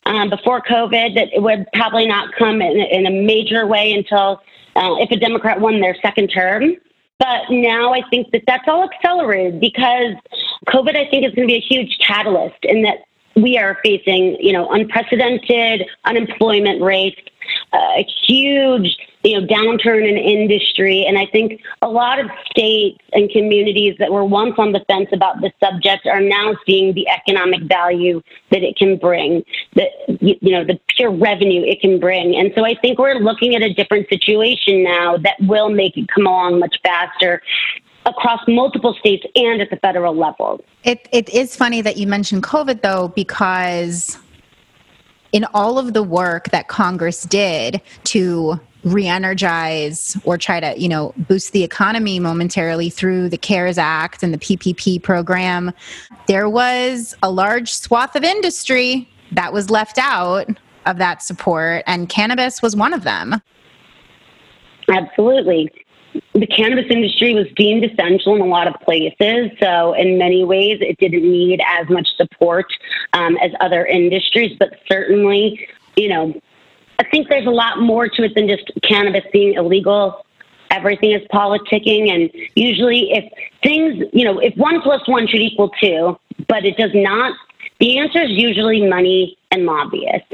um, 0.07 0.31
before 0.31 0.62
COVID, 0.62 1.14
that 1.14 1.29
it 1.33 1.42
would 1.42 1.66
probably 1.74 2.07
not 2.07 2.35
come 2.38 2.62
in, 2.62 2.79
in 2.79 3.07
a 3.07 3.11
major 3.11 3.66
way 3.66 3.92
until 3.92 4.40
uh, 4.77 4.94
if 4.98 5.11
a 5.11 5.16
Democrat 5.16 5.61
won 5.61 5.81
their 5.81 5.96
second 6.01 6.29
term. 6.29 6.77
But 7.18 7.51
now 7.51 7.92
I 7.92 8.03
think 8.11 8.31
that 8.31 8.44
that's 8.46 8.64
all 8.68 8.88
accelerated 8.88 9.61
because 9.61 10.14
COVID, 10.68 10.96
I 10.96 11.11
think, 11.11 11.27
is 11.27 11.35
going 11.35 11.48
to 11.48 11.53
be 11.53 11.57
a 11.57 11.61
huge 11.61 11.98
catalyst 11.98 12.59
in 12.62 12.83
that 12.83 13.08
we 13.42 13.59
are 13.59 13.79
facing, 13.83 14.37
you 14.40 14.53
know, 14.53 14.68
unprecedented 14.70 15.87
unemployment 16.05 16.83
rates, 16.83 17.20
uh, 17.72 17.77
a 17.77 18.07
huge, 18.27 18.96
you 19.24 19.40
know, 19.40 19.46
downturn 19.46 20.09
in 20.09 20.16
industry, 20.16 21.05
and 21.07 21.18
I 21.18 21.27
think 21.27 21.61
a 21.83 21.88
lot 21.88 22.18
of 22.18 22.31
states 22.51 22.98
and 23.12 23.31
communities 23.31 23.96
that 23.98 24.12
were 24.12 24.24
once 24.24 24.55
on 24.59 24.72
the 24.72 24.81
fence 24.88 25.09
about 25.12 25.40
this 25.40 25.53
subject 25.61 26.07
are 26.07 26.20
now 26.20 26.55
seeing 26.66 26.94
the 26.94 27.09
economic 27.09 27.62
value 27.62 28.22
that 28.51 28.62
it 28.62 28.77
can 28.77 28.96
bring, 28.96 29.44
the 29.74 29.87
you 30.20 30.53
know, 30.53 30.64
the 30.64 30.79
pure 30.88 31.11
revenue 31.11 31.62
it 31.62 31.81
can 31.81 31.98
bring, 31.98 32.37
and 32.37 32.53
so 32.55 32.64
I 32.64 32.74
think 32.74 32.98
we're 32.98 33.18
looking 33.18 33.55
at 33.55 33.62
a 33.62 33.72
different 33.72 34.09
situation 34.09 34.83
now 34.83 35.16
that 35.18 35.37
will 35.40 35.70
make 35.70 35.96
it 35.96 36.09
come 36.09 36.27
along 36.27 36.61
much 36.61 36.77
faster 36.83 37.42
across 38.09 38.40
multiple 38.49 38.94
states 38.99 39.25
and 39.37 39.61
at 39.61 39.71
the 39.71 39.77
federal 39.77 40.16
level. 40.16 40.64
It, 40.85 41.09
it 41.12 41.29
is 41.29 41.55
funny 41.55 41.83
that 41.83 41.97
you 41.97 42.07
mentioned 42.07 42.42
COVID, 42.42 42.83
though, 42.83 43.09
because 43.09 44.18
in 45.33 45.44
all 45.53 45.79
of 45.79 45.92
the 45.92 46.03
work 46.03 46.51
that 46.51 46.68
Congress 46.68 47.23
did 47.23 47.81
to 48.05 48.59
re-energize 48.85 50.16
or 50.25 50.38
try 50.38 50.61
to 50.61 50.79
you 50.81 50.88
know 50.88 51.12
boost 51.16 51.53
the 51.53 51.64
economy 51.64 52.21
momentarily 52.21 52.88
through 52.88 53.29
the 53.29 53.37
cares 53.37 53.77
act 53.77 54.23
and 54.23 54.33
the 54.33 54.38
ppp 54.38 55.03
program 55.03 55.73
there 56.29 56.49
was 56.49 57.12
a 57.25 57.31
large 57.31 57.73
swath 57.73 58.14
of 58.14 58.23
industry 58.23 59.09
that 59.33 59.53
was 59.53 59.68
left 59.68 59.99
out 59.99 60.47
of 60.87 60.97
that 60.97 61.25
support 61.25 61.83
and 61.88 62.09
cannabis 62.09 62.62
was 62.62 62.77
one 62.77 62.94
of 62.94 63.03
them 63.03 63.42
absolutely 64.88 65.68
the 66.35 66.47
cannabis 66.47 66.87
industry 66.90 67.35
was 67.35 67.47
deemed 67.57 67.85
essential 67.85 68.35
in 68.35 68.40
a 68.40 68.47
lot 68.47 68.66
of 68.66 68.75
places. 68.81 69.51
So, 69.61 69.92
in 69.94 70.18
many 70.18 70.44
ways, 70.44 70.79
it 70.81 70.99
didn't 70.99 71.23
need 71.23 71.61
as 71.66 71.88
much 71.88 72.09
support 72.16 72.66
um, 73.12 73.37
as 73.38 73.53
other 73.61 73.85
industries, 73.85 74.57
but 74.59 74.79
certainly, 74.90 75.68
you 75.97 76.09
know, 76.09 76.40
I 76.99 77.05
think 77.05 77.29
there's 77.29 77.47
a 77.47 77.51
lot 77.51 77.81
more 77.81 78.09
to 78.09 78.23
it 78.25 78.35
than 78.35 78.49
just 78.49 78.71
cannabis 78.83 79.25
being 79.33 79.55
illegal. 79.55 80.25
Everything 80.71 81.12
is 81.12 81.23
politicking, 81.33 82.12
and 82.12 82.31
usually, 82.55 83.12
if 83.12 83.33
things, 83.62 84.05
you 84.12 84.25
know, 84.25 84.38
if 84.38 84.55
one 84.57 84.81
plus 84.83 85.07
one 85.09 85.27
should 85.27 85.40
equal 85.40 85.71
two, 85.81 86.18
but 86.47 86.64
it 86.64 86.77
does 86.77 86.90
not, 86.94 87.37
the 87.81 87.99
answer 87.99 88.23
is 88.23 88.31
usually 88.31 88.87
money 88.87 89.37
and 89.51 89.64
lobbyists. 89.64 90.27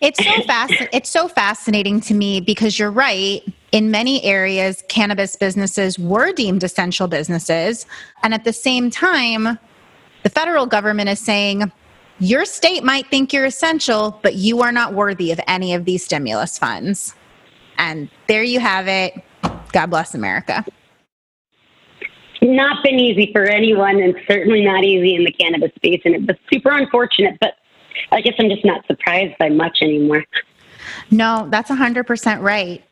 It's 0.00 0.22
so 0.22 0.32
fasc- 0.42 0.88
It's 0.92 1.08
so 1.08 1.28
fascinating 1.28 2.00
to 2.02 2.14
me 2.14 2.40
because 2.40 2.78
you're 2.78 2.90
right 2.90 3.42
in 3.74 3.90
many 3.90 4.22
areas, 4.22 4.84
cannabis 4.88 5.34
businesses 5.34 5.98
were 5.98 6.32
deemed 6.32 6.62
essential 6.62 7.08
businesses. 7.08 7.86
And 8.22 8.32
at 8.32 8.44
the 8.44 8.52
same 8.52 8.88
time, 8.88 9.58
the 10.22 10.30
federal 10.30 10.64
government 10.64 11.08
is 11.08 11.18
saying, 11.18 11.72
your 12.20 12.44
state 12.44 12.84
might 12.84 13.08
think 13.08 13.32
you're 13.32 13.46
essential, 13.46 14.20
but 14.22 14.36
you 14.36 14.62
are 14.62 14.70
not 14.70 14.94
worthy 14.94 15.32
of 15.32 15.40
any 15.48 15.74
of 15.74 15.86
these 15.86 16.04
stimulus 16.04 16.56
funds. 16.56 17.16
And 17.76 18.08
there 18.28 18.44
you 18.44 18.60
have 18.60 18.86
it. 18.86 19.20
God 19.72 19.86
bless 19.86 20.14
America. 20.14 20.64
Not 22.42 22.84
been 22.84 23.00
easy 23.00 23.32
for 23.32 23.42
anyone, 23.42 24.00
and 24.00 24.14
certainly 24.28 24.64
not 24.64 24.84
easy 24.84 25.16
in 25.16 25.24
the 25.24 25.32
cannabis 25.32 25.72
space. 25.74 26.00
And 26.04 26.14
it 26.14 26.24
was 26.28 26.36
super 26.52 26.70
unfortunate, 26.70 27.38
but 27.40 27.54
I 28.12 28.20
guess 28.20 28.34
I'm 28.38 28.48
just 28.48 28.64
not 28.64 28.86
surprised 28.86 29.36
by 29.40 29.48
much 29.48 29.78
anymore. 29.82 30.24
No, 31.10 31.48
that's 31.50 31.72
100% 31.72 32.40
right. 32.40 32.84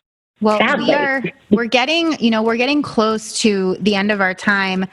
Well, 0.43 0.57
Sadly. 0.57 0.87
we 0.87 0.93
are 0.93 1.23
we're 1.51 1.65
getting, 1.67 2.19
you 2.19 2.29
know, 2.29 2.43
we're 2.43 2.57
getting 2.57 2.81
close 2.81 3.39
to 3.39 3.77
the 3.79 3.95
end 3.95 4.11
of 4.11 4.19
our 4.19 4.33
time. 4.33 4.85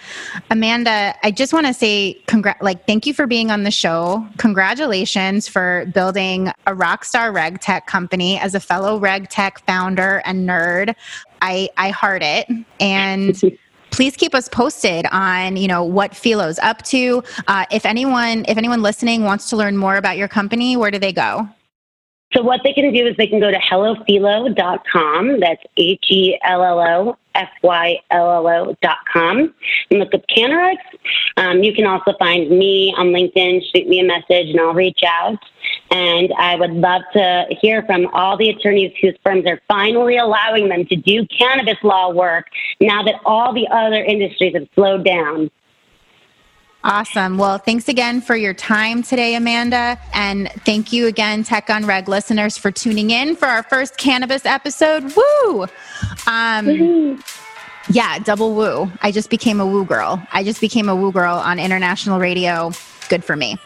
Amanda, 0.48 1.12
I 1.24 1.32
just 1.32 1.52
want 1.52 1.66
to 1.66 1.74
say 1.74 2.22
congrat 2.28 2.62
like 2.62 2.86
thank 2.86 3.04
you 3.04 3.12
for 3.12 3.26
being 3.26 3.50
on 3.50 3.64
the 3.64 3.72
show. 3.72 4.24
Congratulations 4.36 5.48
for 5.48 5.90
building 5.92 6.48
a 6.68 6.72
rockstar 6.72 7.34
reg 7.34 7.60
tech 7.60 7.88
company 7.88 8.38
as 8.38 8.54
a 8.54 8.60
fellow 8.60 8.96
reg 9.00 9.28
tech 9.28 9.66
founder 9.66 10.22
and 10.24 10.48
nerd. 10.48 10.94
I 11.42 11.68
I 11.76 11.90
heart 11.90 12.22
it 12.22 12.46
and 12.78 13.40
please 13.90 14.16
keep 14.16 14.36
us 14.36 14.48
posted 14.48 15.04
on 15.10 15.56
you 15.56 15.66
know 15.66 15.82
what 15.82 16.14
Fyllo's 16.14 16.60
up 16.60 16.82
to. 16.82 17.24
Uh, 17.48 17.64
if 17.72 17.84
anyone 17.84 18.44
if 18.46 18.56
anyone 18.56 18.82
listening 18.82 19.24
wants 19.24 19.50
to 19.50 19.56
learn 19.56 19.76
more 19.76 19.96
about 19.96 20.16
your 20.16 20.28
company, 20.28 20.76
where 20.76 20.92
do 20.92 21.00
they 21.00 21.12
go? 21.12 21.48
So 22.32 22.42
what 22.42 22.60
they 22.62 22.72
can 22.72 22.92
do 22.92 23.06
is 23.06 23.16
they 23.16 23.26
can 23.26 23.40
go 23.40 23.50
to 23.50 23.58
hellofyllo.com. 23.58 25.40
That's 25.40 25.62
H 25.76 26.04
E 26.10 26.38
L 26.44 26.62
L 26.62 26.80
O 26.80 27.16
F 27.34 27.48
Y 27.62 27.98
L 28.10 28.30
L 28.30 28.46
O.com 28.46 29.54
and 29.90 29.98
look 29.98 30.14
up 30.14 30.22
CannaRegs. 30.28 30.76
Um, 31.36 31.62
you 31.62 31.72
can 31.72 31.86
also 31.86 32.14
find 32.18 32.48
me 32.50 32.94
on 32.96 33.08
LinkedIn, 33.08 33.62
shoot 33.74 33.88
me 33.88 34.00
a 34.00 34.04
message, 34.04 34.50
and 34.50 34.60
I'll 34.60 34.74
reach 34.74 35.00
out. 35.06 35.38
And 35.90 36.32
I 36.38 36.54
would 36.54 36.72
love 36.72 37.02
to 37.14 37.46
hear 37.60 37.82
from 37.82 38.06
all 38.12 38.36
the 38.36 38.50
attorneys 38.50 38.92
whose 39.00 39.16
firms 39.24 39.46
are 39.46 39.60
finally 39.66 40.16
allowing 40.16 40.68
them 40.68 40.86
to 40.86 40.96
do 40.96 41.26
cannabis 41.26 41.78
law 41.82 42.10
work 42.10 42.46
now 42.80 43.02
that 43.02 43.16
all 43.24 43.52
the 43.52 43.66
other 43.68 44.04
industries 44.04 44.54
have 44.54 44.68
slowed 44.74 45.04
down. 45.04 45.50
Awesome. 46.82 47.36
Well, 47.36 47.58
thanks 47.58 47.88
again 47.88 48.22
for 48.22 48.34
your 48.34 48.54
time 48.54 49.02
today, 49.02 49.34
Amanda. 49.34 49.98
And 50.14 50.50
thank 50.64 50.92
you 50.92 51.08
again, 51.08 51.44
Tech 51.44 51.68
on 51.68 51.84
Reg 51.84 52.08
listeners, 52.08 52.56
for 52.56 52.70
tuning 52.70 53.10
in 53.10 53.36
for 53.36 53.46
our 53.46 53.62
first 53.62 53.98
cannabis 53.98 54.46
episode. 54.46 55.12
Woo! 55.14 55.66
Um, 56.26 57.22
yeah, 57.90 58.18
double 58.20 58.54
woo. 58.54 58.90
I 59.02 59.12
just 59.12 59.28
became 59.28 59.60
a 59.60 59.66
woo 59.66 59.84
girl. 59.84 60.22
I 60.32 60.42
just 60.42 60.60
became 60.60 60.88
a 60.88 60.96
woo 60.96 61.12
girl 61.12 61.36
on 61.36 61.58
international 61.58 62.18
radio. 62.18 62.72
Good 63.10 63.24
for 63.24 63.36
me. 63.36 63.58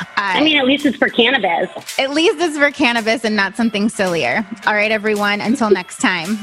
Uh, 0.00 0.04
I 0.16 0.42
mean, 0.42 0.56
at 0.58 0.66
least 0.66 0.84
it's 0.84 0.96
for 0.96 1.08
cannabis. 1.08 1.70
At 1.98 2.10
least 2.10 2.38
it's 2.40 2.58
for 2.58 2.70
cannabis 2.70 3.24
and 3.24 3.36
not 3.36 3.56
something 3.56 3.88
sillier. 3.88 4.46
All 4.66 4.74
right, 4.74 4.90
everyone. 4.90 5.40
Until 5.40 5.70
next 5.70 5.98
time. 5.98 6.36